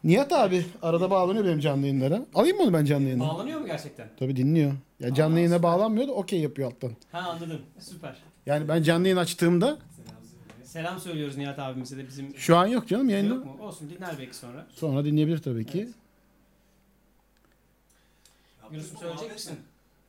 Nihat 0.05 0.33
abi 0.33 0.65
arada 0.83 1.11
bağlanıyor 1.11 1.45
benim 1.45 1.61
canlı 1.61 1.87
yayınlara. 1.87 2.23
Alayım 2.35 2.57
mı 2.57 2.63
onu 2.63 2.73
ben 2.73 2.85
canlı 2.85 3.05
yayına? 3.05 3.23
Bağlanıyor 3.29 3.61
mu 3.61 3.67
gerçekten? 3.67 4.09
Tabii 4.19 4.37
dinliyor. 4.37 4.73
Ya 5.01 5.15
canlı 5.15 5.35
Aa, 5.35 5.39
yayına 5.39 5.55
süper. 5.57 5.63
bağlanmıyor 5.73 6.09
da 6.09 6.13
okey 6.13 6.41
yapıyor 6.41 6.69
alttan. 6.73 6.91
Ha 7.13 7.19
anladım. 7.19 7.61
Süper. 7.79 8.17
Yani 8.47 8.69
ben 8.69 8.83
canlı 8.83 9.07
yayın 9.09 9.17
açtığımda 9.17 9.79
Selam 10.73 11.01
söylüyoruz 11.01 11.37
Nihat 11.37 11.59
abimize 11.59 11.97
de 11.97 12.07
bizim 12.07 12.37
şu 12.37 12.57
an 12.57 12.67
yok 12.67 12.89
canım 12.89 13.09
yayında. 13.09 13.35
yok 13.35 13.45
mu? 13.45 13.57
Olsun 13.61 13.91
dinler 13.91 14.15
belki 14.19 14.37
sonra. 14.37 14.67
Sonra 14.75 15.05
dinleyebilir 15.05 15.39
tabii 15.39 15.67
ki. 15.67 15.89
Yunus'um 18.73 18.99
söyleyecek 18.99 19.33
misin? 19.35 19.59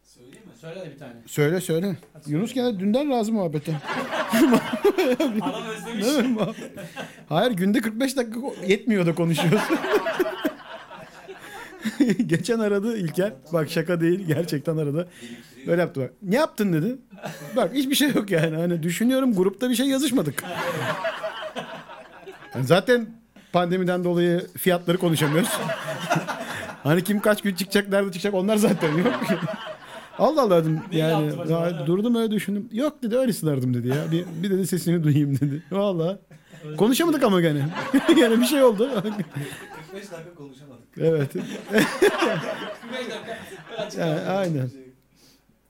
Söyleyeyim 0.04 0.46
mi? 0.46 0.52
Söyle 0.62 0.82
de 0.82 0.92
bir 0.94 1.00
tane. 1.00 1.14
Söyle 1.26 1.62
söyle. 1.62 1.98
Hadi 2.14 2.32
Yunus 2.32 2.54
gene 2.54 2.80
dünden 2.80 3.10
razı 3.10 3.32
muhabbete. 3.32 3.76
Adam 5.42 5.66
özlemiş. 5.70 6.06
Değil 6.06 6.26
mi? 6.26 6.38
Hayır 7.30 7.52
günde 7.52 7.82
45 7.82 8.18
dakika 8.18 8.40
yetmiyor 8.68 9.06
da 9.06 9.16
konuşuyoruz. 9.16 9.62
Geçen 12.28 12.60
aradı 12.60 12.98
İlker. 12.98 13.34
Bak 13.54 13.70
şaka 13.70 14.02
değil 14.02 14.20
gerçekten 14.28 14.78
aradı. 14.78 15.08
Böyle 15.68 15.82
yaptı 15.82 16.02
bak. 16.02 16.12
Ne 16.22 16.36
yaptın 16.36 16.74
dedi. 16.74 16.98
Bak 17.56 17.74
hiçbir 17.74 17.96
şey 17.96 18.10
yok 18.14 18.32
yani. 18.32 18.56
Hani 18.56 18.84
düşünüyorum 18.84 19.36
grupta 19.36 19.70
bir 19.70 19.76
şey 19.76 19.86
yazışmadık. 19.86 20.44
Yani 22.56 22.66
zaten 22.66 23.10
pandemiden 23.54 24.04
dolayı 24.04 24.48
fiyatları 24.58 24.98
konuşamıyoruz. 24.98 25.50
hani 26.84 27.04
kim 27.04 27.20
kaç 27.20 27.42
gün 27.42 27.56
çıkacak, 27.56 27.90
nerede 27.90 28.12
çıkacak 28.12 28.34
onlar 28.34 28.56
zaten 28.58 28.98
yok. 28.98 29.08
Allah 30.20 30.42
Allah 30.42 30.64
dedim 30.64 30.80
Neyi 30.92 31.02
yani. 31.02 31.32
acaba? 31.42 31.70
ya 31.70 31.88
durdum 31.88 32.16
öyle 32.16 32.32
düşündüm. 32.32 32.70
Yok 32.72 33.04
dedi 33.04 33.18
öyle 33.18 33.34
sınardım 33.34 33.74
dedi 33.74 33.88
ya. 33.88 34.12
Bir, 34.12 34.26
bir 34.44 34.50
dedi 34.50 34.68
sesini 34.68 35.04
duyayım 35.04 35.40
dedi. 35.40 35.64
Valla. 35.72 36.20
Konuşamadık 36.78 37.24
ama 37.24 37.42
gene. 37.42 37.66
gene 38.16 38.40
bir 38.40 38.46
şey 38.46 38.64
oldu. 38.64 38.90
45 38.94 40.12
dakika 40.12 40.36
konuşamadık. 40.36 40.71
Evet. 40.98 41.34
45 41.34 41.50
dakika. 43.10 43.38
Böyle 43.72 43.82
açık 43.82 44.00
Yani, 44.00 44.20
aynen. 44.20 44.72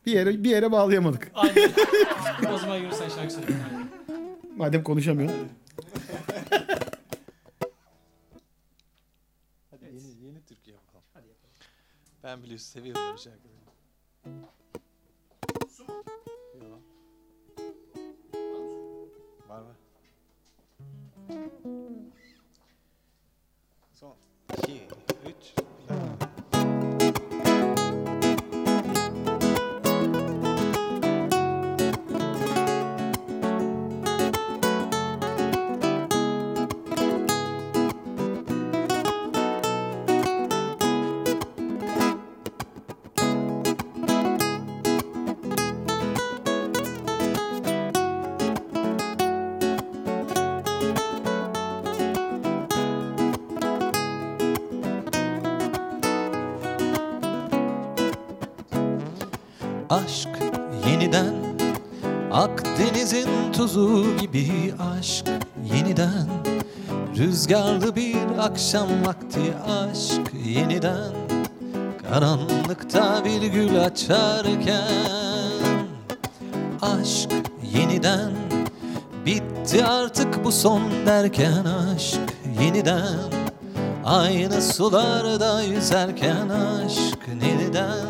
Bir 0.05 0.11
yere 0.11 0.43
bir 0.43 0.49
yere 0.49 0.71
bağlayamadık. 0.71 1.31
Aynen. 1.33 1.71
o 2.53 2.57
zaman 2.57 2.77
Yunus 2.77 2.97
sen 2.97 3.09
şarkı 3.09 3.33
söyle. 3.33 3.47
Madem 4.57 4.83
konuşamıyor. 4.83 5.29
Hadi 9.71 9.85
yeni, 9.85 10.25
yeni 10.25 10.41
Türkiye 10.45 10.75
bakalım. 10.77 11.03
Hadi 11.13 11.27
yapalım. 11.27 11.53
Ben 12.23 12.43
biliyorsun 12.43 12.65
seviyorum 12.65 13.01
böyle 13.05 13.17
şarkıları. 13.17 13.51
Su 15.69 15.83
mu? 15.83 16.03
Yok. 16.61 16.81
Var 19.49 19.61
var. 19.61 19.75
Son. 23.93 24.15
2, 24.63 24.87
tuzu 63.61 64.17
gibi 64.17 64.73
aşk 64.97 65.25
yeniden. 65.73 66.27
Rüzgarlı 67.17 67.95
bir 67.95 68.17
akşam 68.39 68.87
vakti 69.05 69.53
aşk 69.67 70.21
yeniden. 70.45 71.13
Karanlıkta 72.09 73.25
bir 73.25 73.41
gül 73.41 73.79
açarken. 73.79 74.87
Aşk 76.81 77.29
yeniden. 77.73 78.31
Bitti 79.25 79.85
artık 79.85 80.43
bu 80.43 80.51
son 80.51 80.81
derken 81.05 81.65
aşk 81.65 82.19
yeniden. 82.61 83.19
Aynı 84.05 84.61
sularda 84.61 85.61
yüzerken 85.61 86.49
aşk 86.49 87.19
yeniden. 87.49 88.05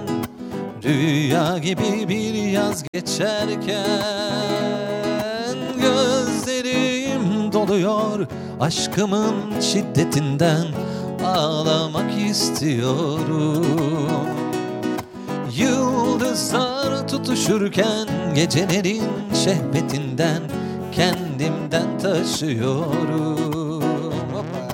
Rüya 0.84 1.58
gibi 1.58 2.10
bir 2.10 2.34
yaz 2.34 2.84
geçerken 2.94 4.81
Doluyor 7.72 8.28
aşkımın 8.60 9.60
şiddetinden. 9.62 10.68
Ağlamak 11.26 12.22
istiyorum. 12.30 13.66
Yıldızlar 15.58 17.08
tutuşurken 17.08 18.08
gecelerin 18.36 19.04
şehvetinden 19.44 20.42
Kendimden 20.92 22.00
taşıyorum. 22.00 23.82
Hoppa. 24.34 24.72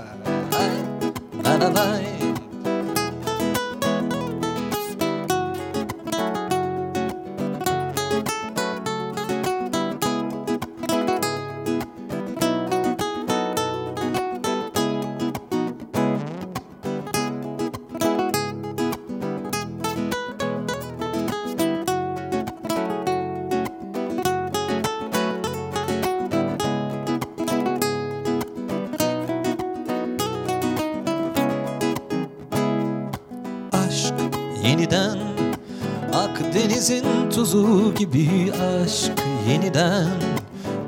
Gibi 38.14 38.52
aşk 38.54 39.12
yeniden. 39.50 40.08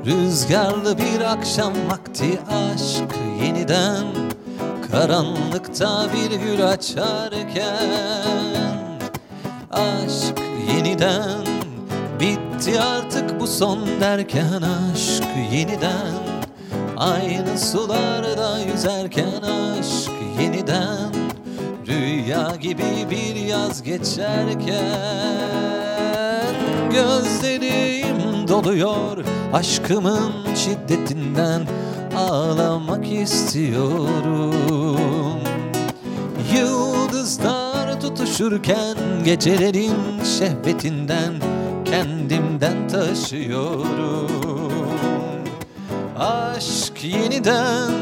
Rüzgarlı 0.06 0.98
bir 0.98 1.20
akşam 1.20 1.72
vakti 1.90 2.38
aşk 2.48 3.18
yeniden. 3.42 4.04
Karanlıkta 4.92 6.06
bir 6.14 6.30
gül 6.30 6.66
açarken 6.66 7.90
Aşk 9.70 10.38
yeniden. 10.74 11.46
Bitti 12.20 12.80
artık 12.80 13.40
bu 13.40 13.46
son 13.46 13.86
derken 14.00 14.62
aşk 14.62 15.24
yeniden. 15.52 16.14
Aynı 16.96 17.58
sularda 17.58 18.58
yüzerken 18.58 19.42
aşk 19.42 20.10
yeniden. 20.40 21.12
Rüya 21.86 22.56
gibi 22.60 23.06
bir 23.10 23.34
yaz 23.34 23.82
geçerken 23.82 25.79
Gözlerim 26.92 28.48
doluyor. 28.48 29.24
Aşkımın 29.52 30.32
şiddetinden 30.54 31.66
Ağlamak 32.16 33.12
istiyorum. 33.12 34.54
Yıldızlar 36.54 38.00
tutuşurken 38.00 38.96
gecelerin 39.24 39.94
şehvetinden 40.38 41.34
Kendimden 41.84 42.88
taşıyorum. 42.88 44.30
Aşk 46.18 47.04
yeniden 47.04 47.92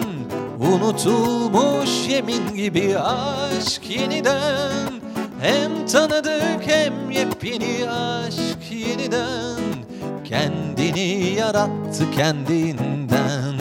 unutulmuş 0.61 2.09
yemin 2.09 2.55
gibi 2.57 2.99
aşk 2.99 3.91
yeniden 3.91 4.98
Hem 5.41 5.86
tanıdık 5.86 6.66
hem 6.66 7.11
yepyeni 7.11 7.91
aşk 7.91 8.70
yeniden 8.70 9.84
Kendini 10.24 11.32
yarattı 11.34 12.11
kendinden 12.11 13.59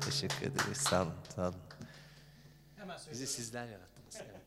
Teşekkür 0.00 0.46
ederiz 0.46 0.76
sağ 0.76 1.02
olun 1.02 1.12
sağ 1.36 1.48
olun. 1.48 1.54
Bizi 3.10 3.26
sizler 3.26 3.66
yarattınız 3.66 4.16
evet. 4.16 4.42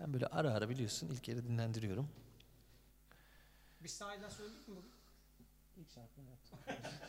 Ben 0.00 0.12
böyle 0.12 0.26
ara 0.26 0.52
ara 0.54 0.68
biliyorsun 0.68 1.08
ilk 1.08 1.24
kere 1.24 1.44
dinlendiriyorum. 1.44 2.08
Biz 3.80 3.90
sahiden 3.90 4.28
söyledik 4.28 4.68
mi 4.68 4.76
bugün? 4.76 4.92
İlk 5.76 5.96
yaptım. 5.96 6.24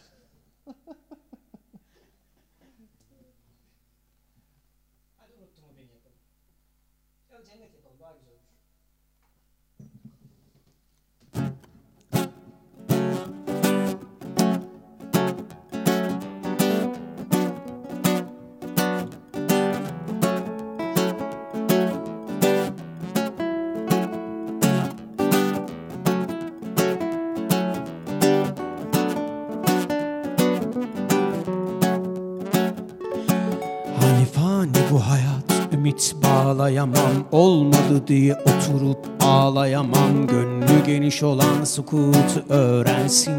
bu 34.93 35.07
hayat 35.07 35.73
Ümit 35.73 36.15
bağlayamam 36.23 37.27
Olmadı 37.31 38.07
diye 38.07 38.35
oturup 38.35 39.05
ağlayamam. 39.21 40.27
Gönlü 40.27 40.85
geniş 40.85 41.23
olan 41.23 41.63
sukutu 41.63 42.43
öğrensin. 42.49 43.33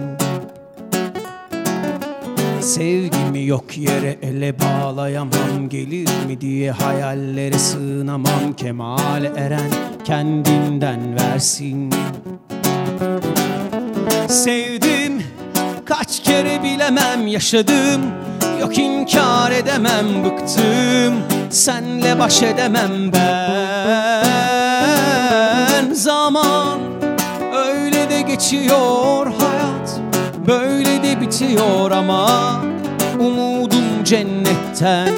Sevgimi 2.60 3.46
yok 3.46 3.78
yere 3.78 4.16
ele 4.22 4.60
bağlayamam 4.60 5.68
Gelir 5.68 6.08
mi 6.26 6.40
diye 6.40 6.70
hayallere 6.70 7.58
sığınamam. 7.58 8.52
Kemal 8.56 9.24
eren 9.24 9.70
kendinden 10.04 11.16
versin. 11.16 11.90
Sevdim 14.28 15.22
kaç 15.84 16.22
kere 16.22 16.62
bilemem 16.62 17.26
yaşadım 17.26 18.02
Yok 18.60 18.78
inkar 18.78 19.50
edemem 19.50 20.24
bıktım 20.24 21.33
Senle 21.54 22.18
baş 22.18 22.42
edemem 22.42 23.12
ben. 23.12 24.24
Zaman 25.94 26.78
öyle 27.54 28.10
de 28.10 28.20
geçiyor 28.22 29.26
hayat 29.26 30.00
Böyle 30.46 31.02
de 31.02 31.20
bitiyor 31.20 31.90
ama 31.90 32.54
Umudum 33.20 34.04
cennetten. 34.04 35.08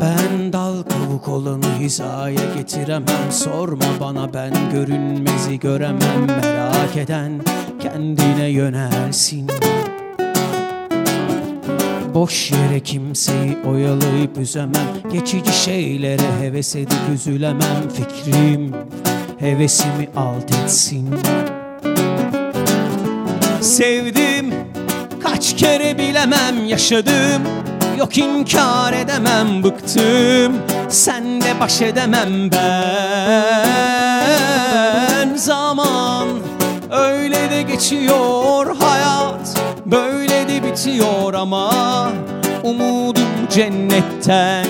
Ben 0.00 0.52
dal 0.52 0.82
kavuk 0.82 1.28
olanı 1.28 1.78
hizaya 1.78 2.54
getiremem 2.56 3.30
Sorma 3.30 3.84
bana 4.00 4.34
ben 4.34 4.52
görünmezi 4.72 5.58
göremem 5.58 6.26
Merak 6.26 6.96
eden 6.96 7.40
kendine 7.80 8.48
yönelsin 8.48 9.50
Boş 12.16 12.50
yere 12.50 12.80
kimseyi 12.80 13.58
oyalayıp 13.66 14.38
üzemem. 14.38 14.88
Geçici 15.12 15.52
şeylere 15.52 16.40
heves 16.40 16.76
edip 16.76 17.08
üzülemem. 17.14 17.88
Fikrim 17.94 18.74
hevesimi 19.38 20.08
alt 20.16 20.52
etsin. 20.64 21.14
Sevdim 23.60 24.54
kaç 25.22 25.56
kere 25.56 25.98
bilemem. 25.98 26.66
Yaşadım 26.66 27.42
Yok 27.98 28.18
inkar 28.18 28.92
edemem. 28.92 29.64
Bıktım 29.64 30.56
Sen 30.88 31.40
de 31.40 31.60
baş 31.60 31.82
edemem 31.82 32.50
ben. 32.52 33.76
Zaman 35.36 36.28
öyle 36.90 37.50
de 37.50 37.62
geçiyor 37.62 38.55
Bitiyor 40.76 41.34
ama 41.34 41.72
Umudum 42.62 43.48
cennetten 43.50 44.66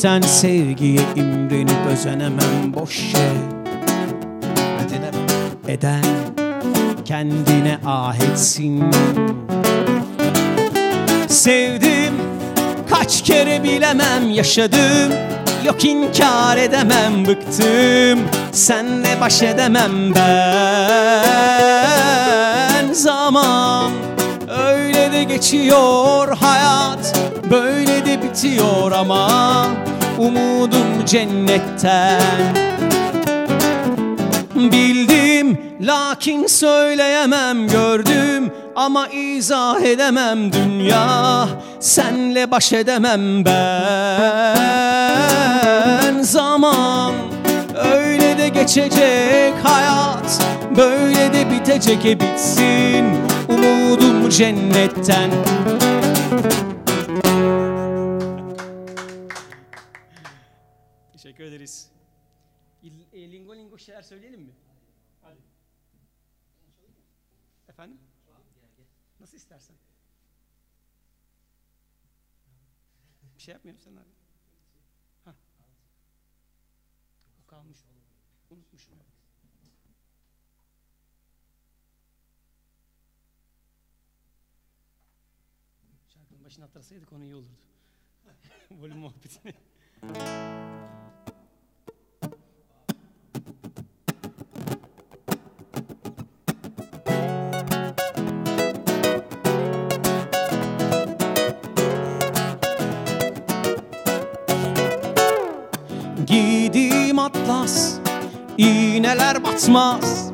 Biten 0.00 0.20
sevgiye 0.20 1.00
imrenip 1.16 1.86
özenemem 1.92 2.74
boş 2.74 2.94
şey 2.94 3.20
Eden 5.68 6.04
kendine 7.04 7.78
ah 7.86 8.16
etsin 8.16 8.90
Sevdim 11.28 12.14
kaç 12.90 13.22
kere 13.22 13.62
bilemem 13.62 14.30
yaşadım. 14.30 15.12
Yok 15.64 15.84
inkar 15.84 16.56
edemem 16.56 17.26
bıktım. 17.26 18.20
Senle 18.52 19.20
baş 19.20 19.42
edemem 19.42 20.14
ben. 20.14 21.32
Zaman 22.92 23.90
öyle 24.48 25.12
de 25.12 25.24
geçiyor 25.24 26.36
hayat 26.36 27.30
Böyle 27.50 28.06
de 28.06 28.22
bitiyor 28.22 28.92
ama 28.92 29.66
Umudum 30.20 31.04
cennetten. 31.06 32.20
Bildim 34.54 35.58
lakin 35.80 36.46
söyleyemem 36.46 37.68
gördüm 37.68 38.52
ama 38.76 39.08
izah 39.08 39.80
edemem 39.80 40.52
dünya. 40.52 41.48
Senle 41.80 42.50
baş 42.50 42.72
edemem 42.72 43.44
ben. 43.44 44.60
Zaman 46.22 47.12
öyle 47.94 48.38
de 48.38 48.48
geçecek 48.48 49.54
hayat 49.62 50.42
böyle 50.76 51.32
de 51.32 51.50
bitecek 51.50 52.06
e 52.06 52.20
bitsin 52.20 53.04
umudum 53.48 54.28
cennetten 54.28 55.30
Teşekkür 61.40 61.56
ederiz. 61.56 61.90
E, 63.12 63.32
lingo 63.32 63.56
lingo 63.56 63.78
şeyler 63.78 64.02
söyleyelim 64.02 64.40
mi? 64.40 64.54
Hadi. 65.22 65.40
Efendim? 67.68 68.00
Nasıl 69.20 69.36
istersen. 69.36 69.76
Bir 73.36 73.42
şey 73.42 73.54
yapmıyorum 73.54 73.80
sen 73.84 73.96
abi. 73.96 74.10
Ha. 75.24 75.34
O 77.44 77.46
kalmış. 77.46 77.78
Unutmuşum. 78.50 78.94
Şarkının 86.08 86.44
başına 86.44 86.64
hatırlasaydık 86.64 87.12
onu 87.12 87.24
iyi 87.24 87.34
olurdu. 87.34 87.58
Volüm 88.70 88.98
muhabbetini. 88.98 89.54
Atlas 107.70 107.92
iğneler 108.58 109.44
batmaz. 109.44 110.30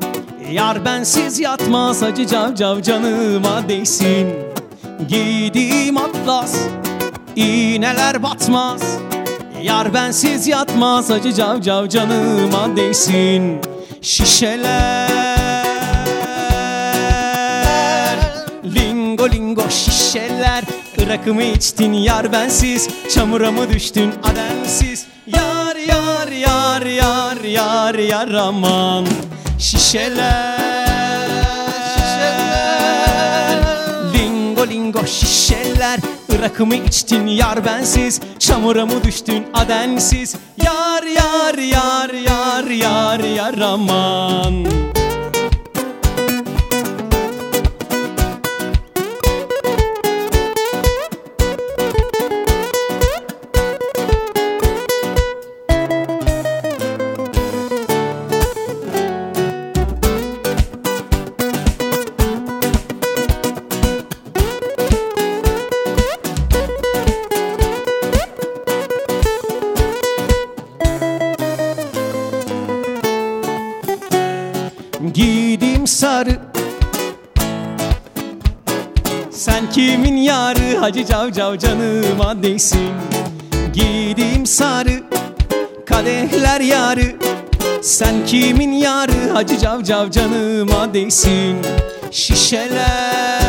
Yar 0.51 0.85
bensiz 0.85 1.39
yatmaz 1.39 2.03
acı 2.03 2.27
cavcav 2.27 2.81
canıma 2.81 3.69
değsin. 3.69 4.27
Giydiğim 5.09 5.97
atlas 5.97 6.55
iğneler 7.35 8.23
batmaz. 8.23 8.81
Yar 9.61 9.93
bensiz 9.93 10.47
yatmaz 10.47 11.11
acı 11.11 11.33
cavcav 11.33 11.87
canıma 11.87 12.75
değsin. 12.75 13.61
Şişeler 14.01 15.11
Lingo 18.75 19.29
lingo 19.29 19.69
şişeler. 19.69 20.63
Irak'ımı 20.97 21.43
içtin 21.43 21.93
yar 21.93 22.31
bensiz 22.31 22.89
Çamura 23.13 23.51
mı 23.51 23.69
düştün 23.73 24.13
adensiz 24.23 25.05
yar 25.27 25.46
yar 26.97 27.43
yar 27.43 27.95
yar 27.95 28.27
aman. 28.27 29.05
Şişeler 29.59 30.57
Şişeler. 31.93 33.59
Lingo 34.13 34.67
lingo 34.67 35.05
şişeler. 35.07 35.99
Irak'ımı 36.29 36.75
içtin 36.75 37.27
yar 37.27 37.65
bensiz. 37.65 38.21
Çamura 38.39 38.85
mı 38.85 39.03
düştün 39.03 39.45
adensiz? 39.53 40.35
Yar 40.63 41.03
yar 41.03 41.57
yar 41.57 42.09
yar 42.09 42.63
yar 42.63 43.19
yar 43.19 43.57
aman 43.57 44.65
Sen 79.37 79.69
kimin 79.69 80.17
yarı? 80.17 80.77
Hacı 80.77 81.05
cavcav 81.05 81.57
canıma 81.57 82.43
değsin 82.43 82.91
Giydim 83.73 84.45
sarı 84.45 85.03
Kadehler 85.85 86.61
yarı. 86.61 87.15
Sen 87.81 88.25
kimin 88.25 88.71
yarı? 88.71 89.29
Hacı 89.33 89.57
cavcav 89.57 90.11
canıma 90.11 90.93
değsin 90.93 91.57
Şişeler. 92.11 93.41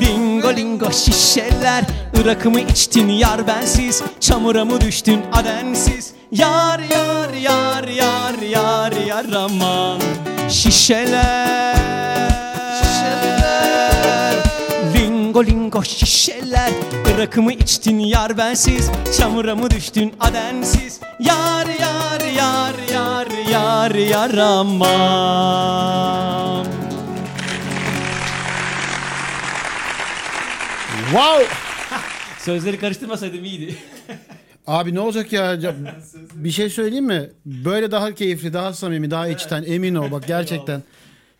Lingo 0.00 0.56
lingo 0.56 0.92
şişeler. 0.92 1.84
Irak'ımı 2.20 2.60
içtin 2.60 3.08
yar 3.08 3.46
bensiz. 3.46 4.02
Çamura 4.20 4.64
mı 4.64 4.80
düştün 4.80 5.20
adensiz? 5.32 6.12
Yar 6.32 6.78
yar 6.78 7.32
yar 7.32 7.88
yar 7.88 8.34
yar 8.42 8.92
yar 8.92 9.24
aman. 9.32 10.00
Şişeler 10.48 11.67
Lingo 15.38 15.50
lingo 15.50 15.84
şişeler 15.84 16.72
Irak'ımı 17.14 17.52
içtin 17.52 17.98
yar 17.98 18.38
bensiz 18.38 18.90
Çamura 19.18 19.54
mı 19.54 19.70
düştün 19.70 20.14
adensiz 20.20 21.00
Yar 21.20 21.66
yar 21.66 22.20
yar 22.20 22.74
yar 22.92 23.26
yar 23.50 23.94
yar 23.94 24.34
aman 24.34 25.06
Wow! 31.10 31.46
Sözleri 32.38 32.78
karıştırmasaydım 32.78 33.44
iyiydi. 33.44 33.74
Abi 34.66 34.94
ne 34.94 35.00
olacak 35.00 35.32
ya? 35.32 35.54
Ya 35.54 35.74
Bir 36.34 36.50
şey 36.50 36.70
söyleyeyim 36.70 37.06
mi? 37.06 37.30
Böyle 37.46 37.90
daha 37.90 38.14
keyifli, 38.14 38.52
daha 38.52 38.72
samimi, 38.72 39.10
daha 39.10 39.28
içten. 39.28 39.64
Emin 39.66 39.94
ol 39.94 40.10
bak 40.10 40.26
gerçekten. 40.26 40.82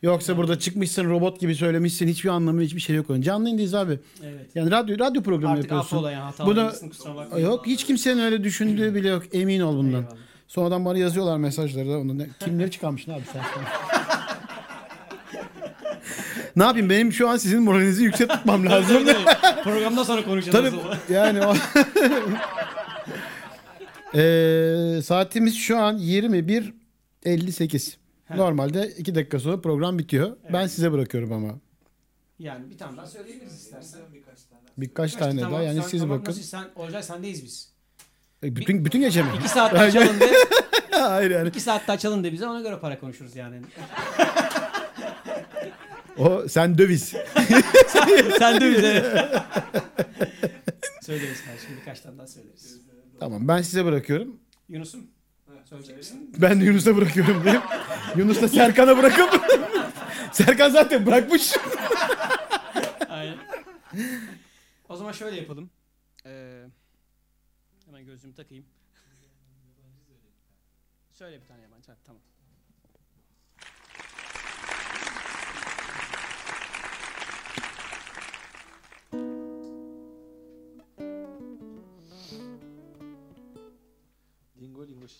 Yoksa 0.03 0.37
burada 0.37 0.59
çıkmışsın 0.59 1.11
robot 1.11 1.41
gibi 1.41 1.55
söylemişsin. 1.55 2.09
Hiçbir 2.09 2.29
anlamı, 2.29 2.63
hiçbir 2.63 2.81
şey 2.81 2.97
yok. 2.97 3.07
Canlı 3.21 3.45
yayındayız 3.45 3.75
abi. 3.75 3.99
Evet. 4.25 4.47
Yani 4.55 4.71
radyo 4.71 4.99
radyo 4.99 5.23
programı 5.23 5.53
Artık 5.53 5.65
yapıyorsun. 5.65 5.97
affola 5.97 6.13
yani 6.13 6.23
hata 6.23 6.47
Bunu 6.47 6.73
kusura 6.91 7.39
yok 7.39 7.67
hiç 7.67 7.85
kimsenin 7.85 8.21
öyle 8.21 8.45
düşündüğü 8.45 8.95
bile 8.95 9.09
yok. 9.09 9.23
Emin 9.33 9.61
ol 9.61 9.77
bundan. 9.77 10.01
Eyvallah. 10.03 10.17
Sonradan 10.49 10.85
bana 10.85 10.99
yazıyorlar 10.99 11.37
mesajları 11.37 11.89
da. 11.89 11.99
Onu 11.99 12.19
ne, 12.19 12.29
kimleri 12.41 12.71
çıkarmışsın 12.71 13.13
abi 13.13 13.23
sen? 13.33 13.43
ne 16.57 16.65
yapayım 16.65 16.91
benim 16.91 17.13
şu 17.13 17.29
an 17.29 17.37
sizin 17.37 17.63
moralinizi 17.63 18.05
yüksek 18.05 18.31
tutmam 18.31 18.67
lazım. 18.67 19.05
Programdan 19.65 20.03
sonra 20.03 20.25
konuşacağız. 20.25 20.71
Tabii 20.71 21.15
yani 21.15 21.47
o... 21.47 21.55
Ee, 24.15 25.01
saatimiz 25.05 25.57
şu 25.57 25.79
an 25.79 25.99
21.58. 25.99 27.95
Normalde 28.37 28.89
2 28.99 29.15
dakika 29.15 29.39
sonra 29.39 29.61
program 29.61 29.99
bitiyor. 29.99 30.37
Ben 30.53 30.67
size 30.67 30.93
bırakıyorum 30.93 31.33
ama. 31.33 31.59
Yani 32.39 32.71
bir 32.71 32.79
tane 32.79 32.97
daha 32.97 33.07
söyleyebiliriz 33.07 33.55
istersen. 33.55 34.01
Birkaç 34.79 35.13
tane 35.15 35.41
Tamam, 35.41 35.53
daha 35.53 35.63
yani 35.63 35.81
sen- 35.83 35.89
siz 35.89 36.01
tamam, 36.01 36.19
bakın. 36.19 36.31
Nasıl, 36.33 36.43
sen, 36.43 36.65
Olcay 36.77 37.03
sendeyiz 37.03 37.45
biz. 37.45 37.73
E, 38.43 38.57
bütün 38.57 38.85
bütün 38.85 39.01
gece 39.01 39.23
mi? 39.23 39.29
İki 39.39 39.49
saatte 39.49 39.79
açalım 39.79 40.21
de. 40.21 40.33
Hayır 40.91 41.31
yani. 41.31 41.49
iki 41.49 41.61
saatte 41.61 41.93
açalım 41.93 42.25
de 42.25 42.33
bize 42.33 42.47
ona 42.47 42.61
göre 42.61 42.79
para 42.79 43.01
konuşuruz 43.01 43.37
yani. 43.37 43.61
O 46.19 46.49
sen 46.49 46.79
döviz. 46.79 47.09
Sen 48.39 48.61
de 48.61 48.71
bize. 48.77 49.29
söyleriz 51.03 51.45
kardeşim 51.45 51.71
birkaç 51.81 52.01
tane 52.01 52.19
daha 52.19 52.27
söyleriz. 52.27 52.81
tamam 53.21 53.49
ben 53.49 53.63
size 53.63 53.85
bırakıyorum. 53.85 54.37
Yunus'um 54.69 55.07
söyleyecek 55.69 55.97
misin? 55.97 56.35
Ben 56.39 56.61
de 56.61 56.65
Yunus'a 56.65 56.97
bırakıyorum 56.97 57.45
diyeyim. 57.45 57.63
Yunus 58.17 58.43
da 58.43 58.49
Serkan'a 58.49 58.97
bırakıp 58.99 59.43
Serkan 60.33 60.71
zaten 60.71 61.07
bırakmış. 61.07 61.55
Aynen. 63.09 63.39
O 64.89 64.97
zaman 64.97 65.13
şöyle 65.13 65.37
yapalım. 65.37 65.71
Ee, 66.27 66.63
hemen 67.87 68.05
gözlüğümü 68.05 68.35
takayım. 68.35 68.65
Söyle 71.13 71.41
bir 71.43 71.47
tane 71.47 71.63
yabancı. 71.63 71.87
Hadi, 71.93 71.99
tamam. 72.07 72.23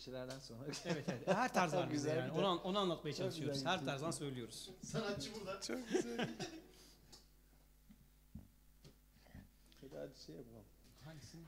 Şişelerden 0.09 0.39
sonra. 0.39 0.65
Evet 0.65 1.05
evet. 1.09 1.29
Her 1.29 1.55
tarz 1.55 1.73
var 1.75 1.91
bizde 1.91 2.09
Güzel 2.11 2.17
yani. 2.19 2.33
Onu, 2.33 2.47
an- 2.47 2.63
onu 2.63 2.79
anlatmaya 2.79 3.15
çalışıyoruz. 3.15 3.65
Her 3.65 3.85
tarzdan 3.85 4.11
söylüyoruz. 4.11 4.71
Sanatçı 4.83 5.35
burada. 5.35 5.61
Çok 5.61 5.89
güzel. 5.89 6.29
Hadi 9.81 9.97
hadi 9.99 10.19
şey 10.27 10.35
yapalım. 10.35 10.65
Hangisini? 11.05 11.45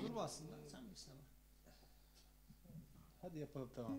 Olur 0.00 0.14
bu 0.14 0.22
aslında. 0.22 0.52
Sen 0.70 0.86
bilirsin 0.86 1.10
ama. 1.12 1.20
Hadi 3.22 3.38
yapalım 3.38 3.70
tamam. 3.76 3.98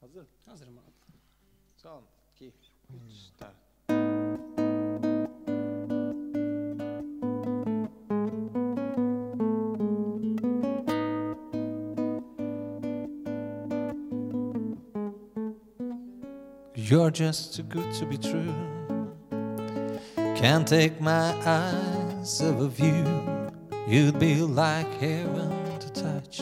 Hazır. 0.00 0.26
Hazırım 0.46 0.78
abi. 0.78 0.92
Son, 1.76 2.04
iki, 2.34 2.46
üç, 2.46 2.54
dört. 3.40 3.56
You're 16.90 17.12
just 17.12 17.54
too 17.54 17.62
good 17.62 17.94
to 17.94 18.04
be 18.04 18.18
true. 18.18 18.52
Can't 20.34 20.66
take 20.66 21.00
my 21.00 21.32
eyes 21.46 22.42
off 22.42 22.58
of 22.58 22.80
you. 22.80 23.04
You'd 23.86 24.18
be 24.18 24.42
like 24.42 24.92
heaven 24.94 25.78
to 25.78 25.92
touch. 25.92 26.40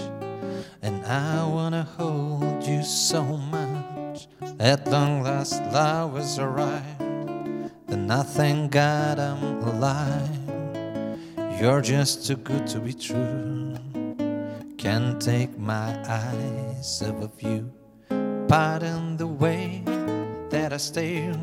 And 0.81 1.05
I 1.05 1.47
wanna 1.47 1.83
hold 1.83 2.65
you 2.65 2.83
so 2.83 3.23
much. 3.23 4.27
At 4.59 4.89
long 4.89 5.23
last, 5.23 5.61
love 5.71 6.15
was 6.15 6.39
arrived. 6.39 6.99
Then 7.87 8.11
I 8.11 8.23
thank 8.23 8.73
God 8.73 9.19
I'm 9.19 9.63
alive. 9.65 11.61
You're 11.61 11.83
just 11.83 12.27
too 12.27 12.37
good 12.37 12.67
to 12.69 12.81
be 12.81 12.95
true. 12.95 13.77
Can't 14.79 15.21
take 15.21 15.59
my 15.59 15.91
eyes 16.09 17.03
off 17.03 17.23
of 17.23 17.43
you. 17.43 17.71
Pardon 18.49 19.19
the 19.19 19.27
way 19.27 19.78
that 20.69 20.75
I 20.75 20.77
stare. 20.77 21.35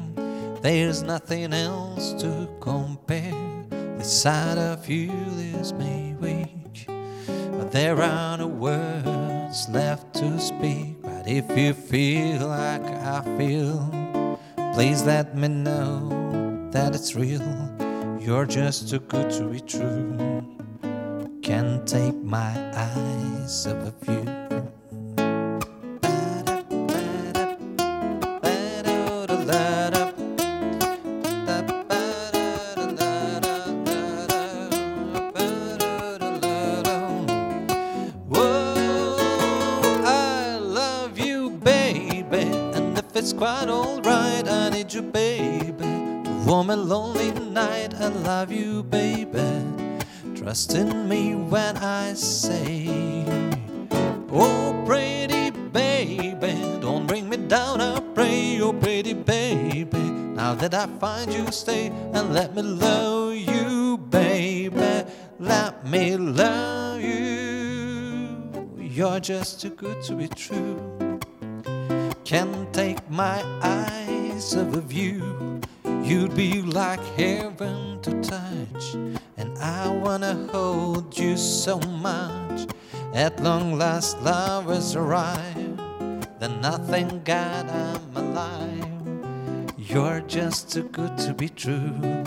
There's 0.61 1.01
nothing 1.01 1.51
else 1.51 2.13
to 2.21 2.47
compare. 2.59 3.65
The 3.97 4.03
sight 4.03 4.59
of 4.59 4.87
you 4.87 5.11
leaves 5.35 5.73
me 5.73 6.15
weak. 6.19 6.85
But 7.57 7.71
there 7.71 7.99
are 8.03 8.37
no 8.37 8.45
words 8.45 9.67
left 9.69 10.13
to 10.15 10.39
speak. 10.39 11.01
But 11.01 11.27
if 11.27 11.57
you 11.57 11.73
feel 11.73 12.49
like 12.49 12.83
I 12.83 13.23
feel, 13.35 13.89
please 14.75 15.01
let 15.03 15.35
me 15.35 15.47
know 15.47 16.69
that 16.71 16.93
it's 16.93 17.15
real. 17.15 17.41
You're 18.19 18.45
just 18.45 18.89
too 18.89 18.99
good 18.99 19.31
to 19.31 19.45
be 19.45 19.59
true. 19.59 20.45
Can't 21.41 21.87
take 21.87 22.21
my 22.21 22.53
eyes 22.75 23.65
off 23.65 23.87
of 23.87 24.07
you. 24.07 24.14
It's 43.15 43.33
quite 43.33 43.69
alright, 43.69 44.47
I 44.47 44.69
need 44.69 44.93
you, 44.93 45.01
baby. 45.01 45.73
To 46.25 46.43
warm 46.45 46.69
a 46.69 46.75
lonely 46.75 47.31
night, 47.31 47.93
I 47.95 48.07
love 48.07 48.51
you, 48.51 48.83
baby. 48.83 49.63
Trust 50.35 50.75
in 50.75 51.07
me 51.07 51.33
when 51.33 51.77
I 51.77 52.13
say, 52.13 53.25
Oh, 54.31 54.83
pretty 54.85 55.51
baby, 55.51 56.53
don't 56.81 57.07
bring 57.07 57.29
me 57.29 57.37
down, 57.37 57.79
I 57.79 57.99
pray, 58.13 58.59
oh, 58.59 58.73
pretty 58.73 59.13
baby. 59.13 59.97
Now 60.35 60.53
that 60.55 60.73
I 60.73 60.87
find 60.99 61.33
you, 61.33 61.49
stay 61.51 61.87
and 62.13 62.33
let 62.33 62.53
me 62.53 62.63
love 62.63 63.35
you, 63.35 63.97
baby. 64.09 65.05
Let 65.39 65.85
me 65.87 66.17
love 66.17 67.01
you. 67.01 68.77
You're 68.77 69.19
just 69.19 69.61
too 69.61 69.69
good 69.69 70.01
to 70.03 70.15
be 70.15 70.27
true. 70.27 70.94
Can't 72.25 72.73
take 72.73 73.07
my 73.07 73.43
eyes 73.61 74.55
off 74.55 74.73
of 74.73 74.91
you. 74.91 75.61
You'd 76.01 76.35
be 76.35 76.63
like 76.63 76.99
heaven 77.15 78.01
to 78.01 78.19
touch, 78.23 78.95
and 79.37 79.55
I 79.59 79.89
wanna 79.89 80.33
hold 80.51 81.15
you 81.15 81.37
so 81.37 81.79
much. 81.79 82.65
At 83.13 83.43
long 83.43 83.77
last, 83.77 84.19
love 84.23 84.65
has 84.65 84.95
arrived. 84.95 85.79
Then 86.39 86.59
nothing, 86.61 87.21
God, 87.23 87.69
I'm 87.69 88.17
alive. 88.17 89.73
You're 89.77 90.21
just 90.21 90.71
too 90.71 90.89
good 90.89 91.19
to 91.19 91.33
be 91.35 91.49
true. 91.49 92.23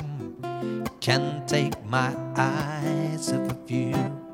Can't 1.00 1.48
take 1.48 1.74
my 1.86 2.14
eyes 2.36 3.32
off 3.32 3.50
of 3.50 3.68
you. 3.68 4.27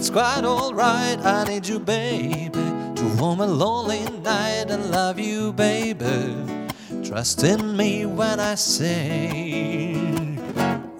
It's 0.00 0.08
quite 0.08 0.46
alright, 0.46 1.18
I 1.18 1.44
need 1.44 1.68
you, 1.68 1.78
baby, 1.78 2.48
to 2.48 3.16
warm 3.18 3.40
a 3.40 3.46
lonely 3.46 4.02
night 4.22 4.70
and 4.70 4.90
love 4.90 5.18
you, 5.18 5.52
baby. 5.52 6.34
Trust 7.04 7.44
in 7.44 7.76
me 7.76 8.06
when 8.06 8.40
I 8.40 8.54
say, 8.54 9.92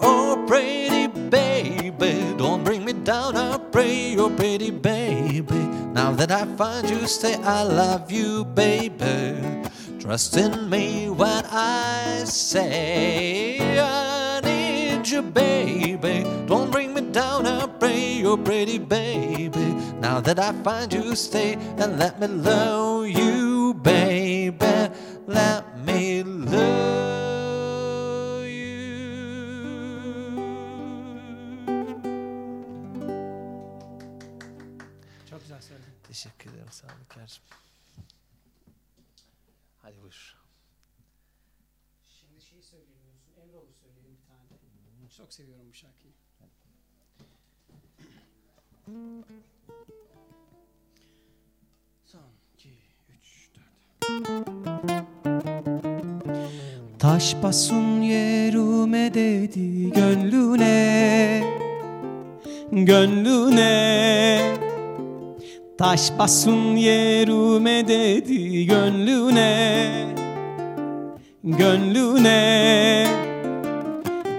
Oh, 0.03 0.45
pretty 0.47 1.07
baby, 1.07 2.35
don't 2.37 2.63
bring 2.63 2.85
me 2.85 2.93
down, 2.93 3.39
I 3.39 3.57
pray, 3.73 4.17
oh, 4.19 4.29
pretty 4.29 4.71
baby. 4.71 5.63
Now 5.97 6.13
that 6.13 6.31
I 6.31 6.45
find 6.57 6.91
you, 6.91 7.07
say, 7.07 7.37
I 7.37 7.63
love 7.63 8.13
you, 8.13 8.45
baby. 8.45 9.41
Trust 9.99 10.37
in 10.37 10.69
me 10.69 11.09
when 11.09 11.47
I 11.47 12.25
say, 12.27 13.81
I 13.81 14.41
need 14.45 15.09
you, 15.09 15.23
baby. 15.23 16.23
Don't 16.47 16.71
bring 16.71 16.93
me 16.93 17.01
down, 17.01 17.47
I 17.47 17.70
pray, 17.81 18.23
oh, 18.25 18.37
pretty 18.37 18.79
baby. 18.79 19.75
Now 19.99 20.21
that 20.21 20.39
I 20.39 20.53
find 20.63 20.93
you, 20.93 21.17
stay 21.17 21.55
and 21.79 21.99
let 21.99 22.21
me 22.21 22.29
love 22.29 23.09
you, 23.09 23.75
baby. 23.75 24.91
Let 25.27 25.65
me 25.85 26.23
love 26.23 27.10
Son, 52.05 52.21
iki, 52.55 52.69
üç. 53.09 53.51
Taş 56.99 57.37
basun 57.43 58.01
yerime 58.01 59.15
dedi 59.15 59.91
gönlüne 59.91 61.43
Gönlüne 62.73 64.41
Taş 65.79 66.13
basun 66.19 66.77
yerime 66.77 67.89
dedi 67.89 68.67
gönlüne 68.67 69.91
Gönlüne 71.45 73.07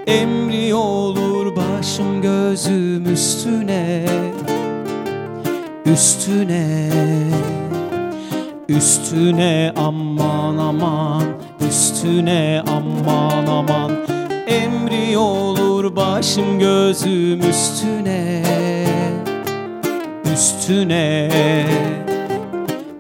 Emri 0.08 0.74
olur 0.74 1.56
başım 1.56 2.22
gözüm 2.22 3.14
üstüne 3.14 4.31
Üstüne 5.94 6.90
Üstüne 8.70 9.74
aman 9.78 10.58
aman 10.58 11.24
Üstüne 11.70 12.64
aman 12.68 13.48
aman. 13.48 13.92
Emri 14.48 15.18
olur 15.18 15.96
başım 15.96 16.60
gözüm 16.60 17.40
üstüne 17.50 18.44
Üstüne 20.34 21.30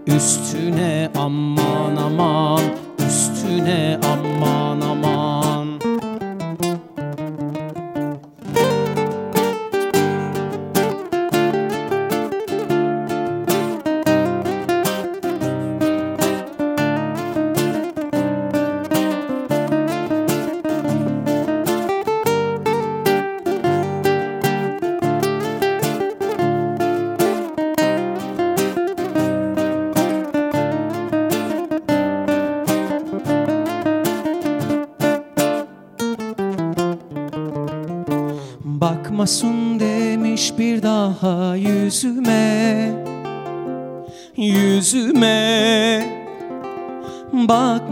Üstüne 0.08 1.10
aman 1.18 1.96
aman 1.96 2.62
Üstüne 3.08 4.00
aman 4.04 4.71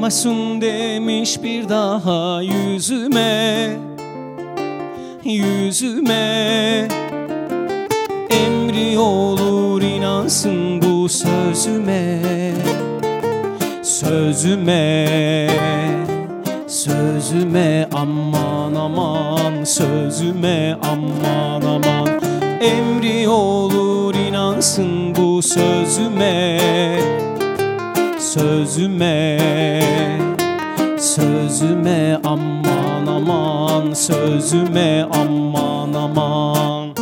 Bakmasın 0.10 0.62
demiş 0.62 1.44
bir 1.44 1.70
daha 1.70 2.42
yüzüme 2.42 3.70
Yüzüme. 5.24 6.88
Emri 8.30 9.00
olur 9.00 9.82
inansın 9.82 10.82
bu 10.82 11.10
sözüme 11.10 12.22
Sözüme 13.84 15.08
Sözüme. 16.68 17.90
Aman 17.94 18.76
aman 18.76 19.64
Sözüme 19.64 20.78
aman 20.84 21.62
aman. 21.62 22.08
Emri 22.62 23.30
olur 23.30 24.16
inansın 24.16 25.16
bu 25.16 25.42
sözüme 25.42 26.60
Sözüme 28.20 29.39
Sözüme 31.20 32.20
aman 32.24 33.08
aman 33.08 33.94
Sözüme 33.94 35.08
aman 35.12 35.94
aman 35.94 36.99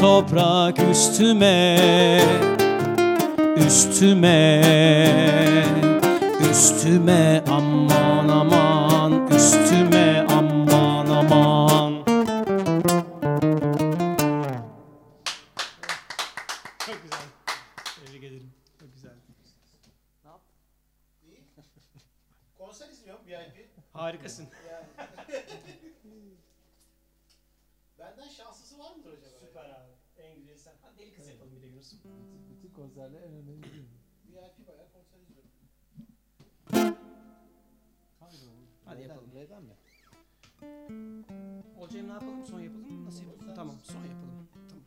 toprak 0.00 0.78
üstüme 0.90 1.69
Bütün 32.80 32.88
konserler 32.94 33.22
en 33.22 33.32
önemli 33.32 33.62
değil 33.62 33.82
mi? 33.82 33.88
VIP 34.26 34.68
bayağı 34.68 34.86
konser 34.92 35.18
izliyorum. 35.20 35.50
Hadi 38.84 39.02
yapalım. 39.02 39.30
Neden 39.34 39.62
mi? 39.62 39.72
Olcay'ım 41.78 42.08
ne 42.08 42.12
yapalım? 42.12 42.44
Son 42.46 42.60
yapalım 42.60 42.92
mı? 42.92 43.06
Nasıl 43.06 43.24
yapalım? 43.24 43.54
Tamam 43.54 43.76
son 43.82 44.00
yapalım. 44.00 44.48
Tamam. 44.68 44.84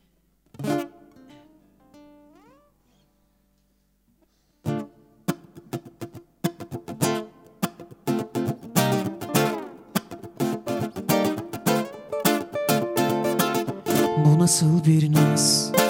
Bu 14.26 14.38
nasıl 14.38 14.84
bir 14.84 15.12
naz 15.12 15.83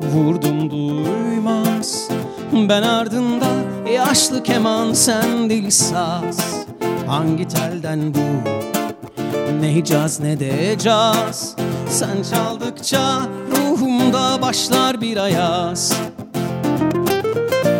Vurdum 0.00 0.70
duymaz. 0.70 2.08
Ben 2.52 2.82
ardında 2.82 3.46
yaşlı 3.92 4.42
keman 4.42 4.92
sen 4.92 5.50
dil 5.50 5.70
saz. 5.70 6.66
Hangi 7.06 7.48
telden 7.48 8.14
bu? 8.14 8.48
Ne 9.60 9.74
hicaz 9.74 10.20
ne 10.20 10.40
de 10.40 10.78
caz. 10.78 11.56
Sen 11.88 12.22
çaldıkça 12.32 13.20
ruhumda 13.50 14.42
başlar 14.42 15.00
bir 15.00 15.16
ayaz. 15.16 15.92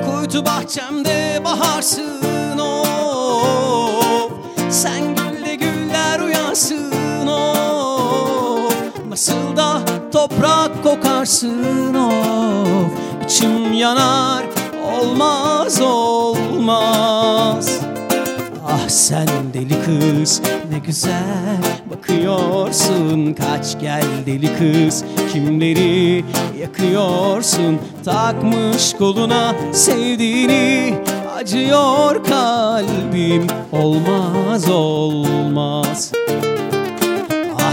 Kuytu 0.07 0.47
bahçemde 0.47 1.41
baharsın 1.45 2.59
of 2.59 4.33
Sen 4.71 5.15
gülde 5.15 5.55
güller 5.55 6.21
uyansın 6.21 6.86
toprak 10.29 10.83
kokarsın 10.83 11.95
of. 11.95 12.91
İçim 13.25 13.73
yanar 13.73 14.45
olmaz 15.01 15.81
olmaz. 15.81 17.81
Ah 18.69 18.89
sen 18.89 19.29
deli 19.55 19.75
kız 19.85 20.43
ne 20.71 20.79
güzel 20.79 21.59
bakıyorsun. 21.91 23.35
Kaç 23.35 23.81
gel 23.81 24.05
deli 24.27 24.51
kız 24.59 25.05
kimleri 25.33 26.25
yakıyorsun? 26.61 27.79
Takmış 28.05 28.93
koluna 28.93 29.55
sevdiğini 29.73 30.95
acıyor 31.37 32.25
kalbim. 32.25 33.47
Olmaz 33.73 34.71
olmaz 34.71 36.13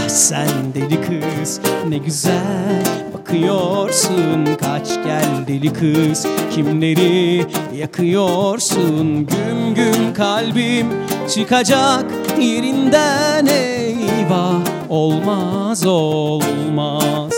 Ah 0.04 0.08
sen 0.08 0.48
deli 0.74 1.00
kız 1.00 1.60
ne 1.88 1.98
güzel 1.98 2.84
bakıyorsun. 3.14 4.44
Kaç 4.60 4.88
gel 5.04 5.46
deli 5.48 5.72
kız 5.72 6.26
kimleri 6.54 7.46
yakıyorsun? 7.76 9.26
Güm 9.26 9.74
güm 9.74 10.14
kalbim 10.14 10.86
çıkacak 11.34 12.04
yerinden. 12.40 13.46
Eyvah 13.46 14.60
Olmaz 14.88 15.86
olmaz 15.86 17.32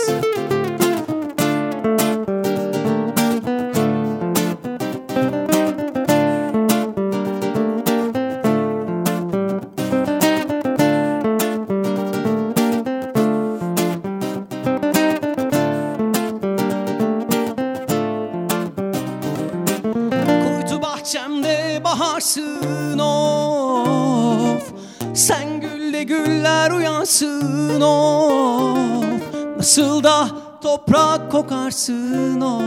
toprak 30.77 31.31
kokarsın 31.31 32.41
of. 32.41 32.61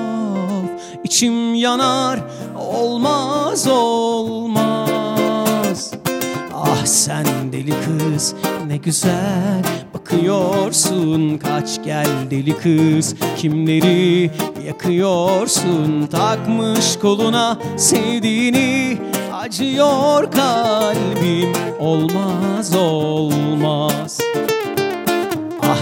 İçim 1.04 1.54
yanar 1.54 2.20
olmaz 2.58 3.66
olmaz. 3.66 4.80
Ah 6.54 6.84
sen 6.84 7.26
deli 7.52 7.72
kız 7.84 8.34
ne 8.66 8.76
güzel 8.76 9.62
bakıyorsun. 9.94 11.38
Kaç 11.38 11.84
gel 11.84 12.06
deli 12.30 12.56
kız 12.56 13.14
kimleri 13.36 14.30
yakıyorsun? 14.66 16.06
Takmış 16.06 16.96
koluna 16.96 17.58
sevdiğini 17.76 18.98
acıyor 19.32 20.30
kalbim. 20.32 21.52
Olmaz 21.80 22.76
olmaz 22.76 24.18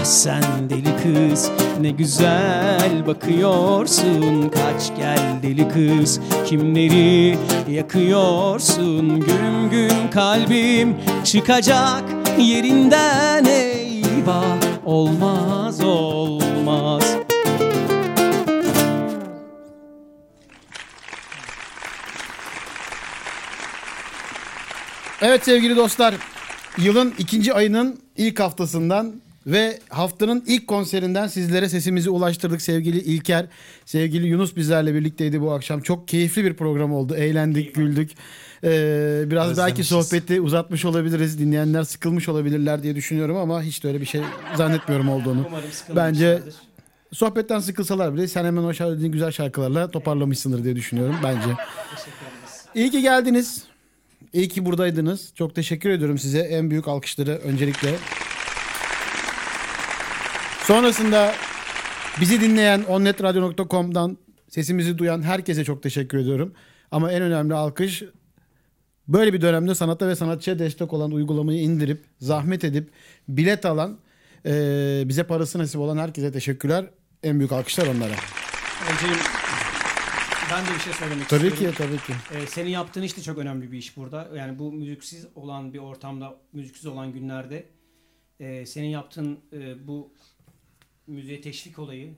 Ah 0.01 0.03
sen 0.05 0.69
deli 0.69 0.95
kız 1.03 1.51
ne 1.81 1.89
güzel 1.91 3.07
bakıyorsun. 3.07 4.49
Kaç 4.49 4.97
gel 4.97 5.39
deli 5.43 5.67
kız 5.69 6.19
kimleri 6.45 7.37
yakıyorsun? 7.69 9.19
Güm 9.19 9.69
güm 9.71 10.09
kalbim 10.11 10.97
çıkacak 11.23 12.03
yerinden 12.37 13.45
eyvah 13.45 14.57
Olmaz 14.85 15.83
olmaz. 15.83 17.03
Evet 25.21 25.45
sevgili 25.45 25.75
dostlar, 25.75 26.15
yılın 26.77 27.13
ikinci 27.17 27.53
ayının 27.53 27.99
ilk 28.17 28.39
haftasından 28.39 29.28
ve 29.51 29.79
haftanın 29.89 30.43
ilk 30.47 30.67
konserinden 30.67 31.27
sizlere 31.27 31.69
sesimizi 31.69 32.09
ulaştırdık 32.09 32.61
sevgili 32.61 32.97
İlker. 32.97 33.45
Sevgili 33.85 34.27
Yunus 34.27 34.55
bizlerle 34.55 34.93
birlikteydi 34.93 35.41
bu 35.41 35.51
akşam. 35.51 35.81
Çok 35.81 36.07
keyifli 36.07 36.43
bir 36.43 36.53
program 36.53 36.93
oldu. 36.93 37.15
Eğlendik, 37.15 37.75
güldük. 37.75 38.11
Ee, 38.63 39.23
biraz 39.25 39.57
belki 39.57 39.83
sohbeti 39.83 40.41
uzatmış 40.41 40.85
olabiliriz. 40.85 41.39
Dinleyenler 41.39 41.83
sıkılmış 41.83 42.29
olabilirler 42.29 42.83
diye 42.83 42.95
düşünüyorum 42.95 43.37
ama 43.37 43.63
hiç 43.63 43.83
de 43.83 43.87
öyle 43.87 44.01
bir 44.01 44.05
şey 44.05 44.21
zannetmiyorum 44.55 45.09
olduğunu. 45.09 45.49
Bence 45.95 46.39
sohbetten 47.13 47.59
sıkılsalar 47.59 48.13
bile 48.13 48.27
sen 48.27 48.45
hemen 48.45 48.63
o 48.63 48.73
söylediğin 48.73 49.11
güzel 49.11 49.31
şarkılarla 49.31 49.91
toparlamışsındır 49.91 50.63
diye 50.63 50.75
düşünüyorum 50.75 51.15
bence. 51.23 51.49
İyi 52.75 52.91
ki 52.91 53.01
geldiniz. 53.01 53.63
İyi 54.33 54.49
ki 54.49 54.65
buradaydınız. 54.65 55.31
Çok 55.35 55.55
teşekkür 55.55 55.89
ediyorum 55.89 56.17
size. 56.17 56.39
En 56.39 56.71
büyük 56.71 56.87
alkışları 56.87 57.31
öncelikle. 57.31 57.95
Sonrasında 60.69 61.33
bizi 62.21 62.41
dinleyen 62.41 62.83
onnetradio.com'dan 62.83 64.17
sesimizi 64.49 64.97
duyan 64.97 65.21
herkese 65.21 65.63
çok 65.63 65.83
teşekkür 65.83 66.17
ediyorum. 66.17 66.53
Ama 66.91 67.11
en 67.11 67.21
önemli 67.21 67.53
alkış 67.53 68.03
böyle 69.07 69.33
bir 69.33 69.41
dönemde 69.41 69.75
sanata 69.75 70.07
ve 70.07 70.15
sanatçıya 70.15 70.59
destek 70.59 70.93
olan 70.93 71.11
uygulamayı 71.11 71.61
indirip 71.61 72.05
zahmet 72.19 72.63
edip 72.63 72.91
bilet 73.27 73.65
alan 73.65 73.99
eee, 74.45 75.03
bize 75.05 75.23
parası 75.23 75.59
nasip 75.59 75.79
olan 75.81 75.97
herkese 75.97 76.31
teşekkürler. 76.31 76.85
En 77.23 77.39
büyük 77.39 77.51
alkışlar 77.51 77.87
onlara. 77.87 78.13
Önce 78.91 79.19
ben 80.51 80.65
de 80.65 80.69
bir 80.75 80.79
şey 80.79 80.93
söylemek 80.93 81.29
Tabii 81.29 81.47
istiyorum. 81.47 81.77
ki 81.77 81.83
tabii 81.83 81.97
ki. 81.97 82.13
Ee, 82.35 82.47
senin 82.47 82.69
yaptığın 82.69 83.01
iş 83.01 83.17
de 83.17 83.21
çok 83.21 83.37
önemli 83.37 83.71
bir 83.71 83.77
iş 83.77 83.97
burada. 83.97 84.29
Yani 84.37 84.59
bu 84.59 84.71
müziksiz 84.71 85.25
olan 85.35 85.73
bir 85.73 85.79
ortamda, 85.79 86.35
müziksiz 86.53 86.85
olan 86.85 87.13
günlerde 87.13 87.65
e, 88.39 88.65
senin 88.65 88.87
yaptığın 88.87 89.39
e, 89.53 89.87
bu 89.87 90.13
müziğe 91.09 91.41
teşvik 91.41 91.79
olayı 91.79 92.13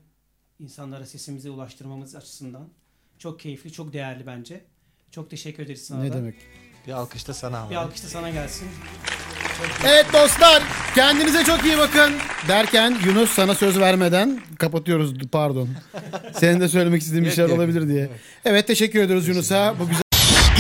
insanlara 0.60 1.06
sesimizi 1.06 1.50
ulaştırmamız 1.50 2.16
açısından 2.16 2.68
çok 3.20 3.40
keyifli, 3.40 3.72
çok 3.72 3.94
değerli 3.94 4.26
bence. 4.26 4.62
Çok 5.12 5.30
teşekkür 5.30 5.64
ederiz 5.64 5.86
sana 5.86 6.02
Ne 6.04 6.10
da. 6.12 6.14
demek. 6.18 6.36
Bir 6.88 6.92
alkış 6.92 7.28
da 7.28 7.34
sana 7.34 7.70
Bir 7.70 7.76
ama. 7.76 7.86
alkış 7.86 8.04
da 8.04 8.08
sana 8.08 8.30
gelsin. 8.30 8.68
Evet 9.86 10.06
dostlar 10.14 10.64
kendinize 10.96 11.44
çok 11.44 11.66
iyi 11.66 11.78
bakın 11.78 12.14
derken 12.48 12.98
Yunus 13.06 13.30
sana 13.32 13.56
söz 13.56 13.80
vermeden 13.80 14.42
kapatıyoruz 14.60 15.14
pardon. 15.32 15.70
Senin 16.40 16.60
de 16.60 16.68
söylemek 16.68 17.02
istediğin 17.02 17.26
bir 17.26 17.32
şeyler 17.32 17.50
olabilir 17.50 17.88
diye. 17.88 18.10
Evet 18.46 18.68
teşekkür 18.68 19.00
ediyoruz 19.02 19.28
Yunus'a 19.28 19.76
bu 19.80 19.88
güzel 19.88 20.02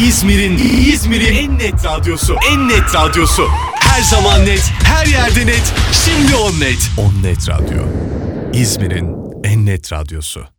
İzmir'in 0.07 0.57
İzmir'in 0.94 1.36
en 1.36 1.60
net 1.60 1.86
radyosu. 1.86 2.36
En 2.52 2.69
net 2.69 2.95
radyosu. 2.95 3.48
Her 3.80 4.02
zaman 4.02 4.45
net, 4.45 4.72
her 4.84 5.06
yerde 5.06 5.45
net. 5.45 5.73
Şimdi 6.06 6.36
on 6.36 6.60
net. 6.60 6.91
On 6.98 7.23
net 7.23 7.49
radyo. 7.49 7.84
İzmir'in 8.53 9.15
en 9.44 9.65
net 9.65 9.94
radyosu. 9.94 10.52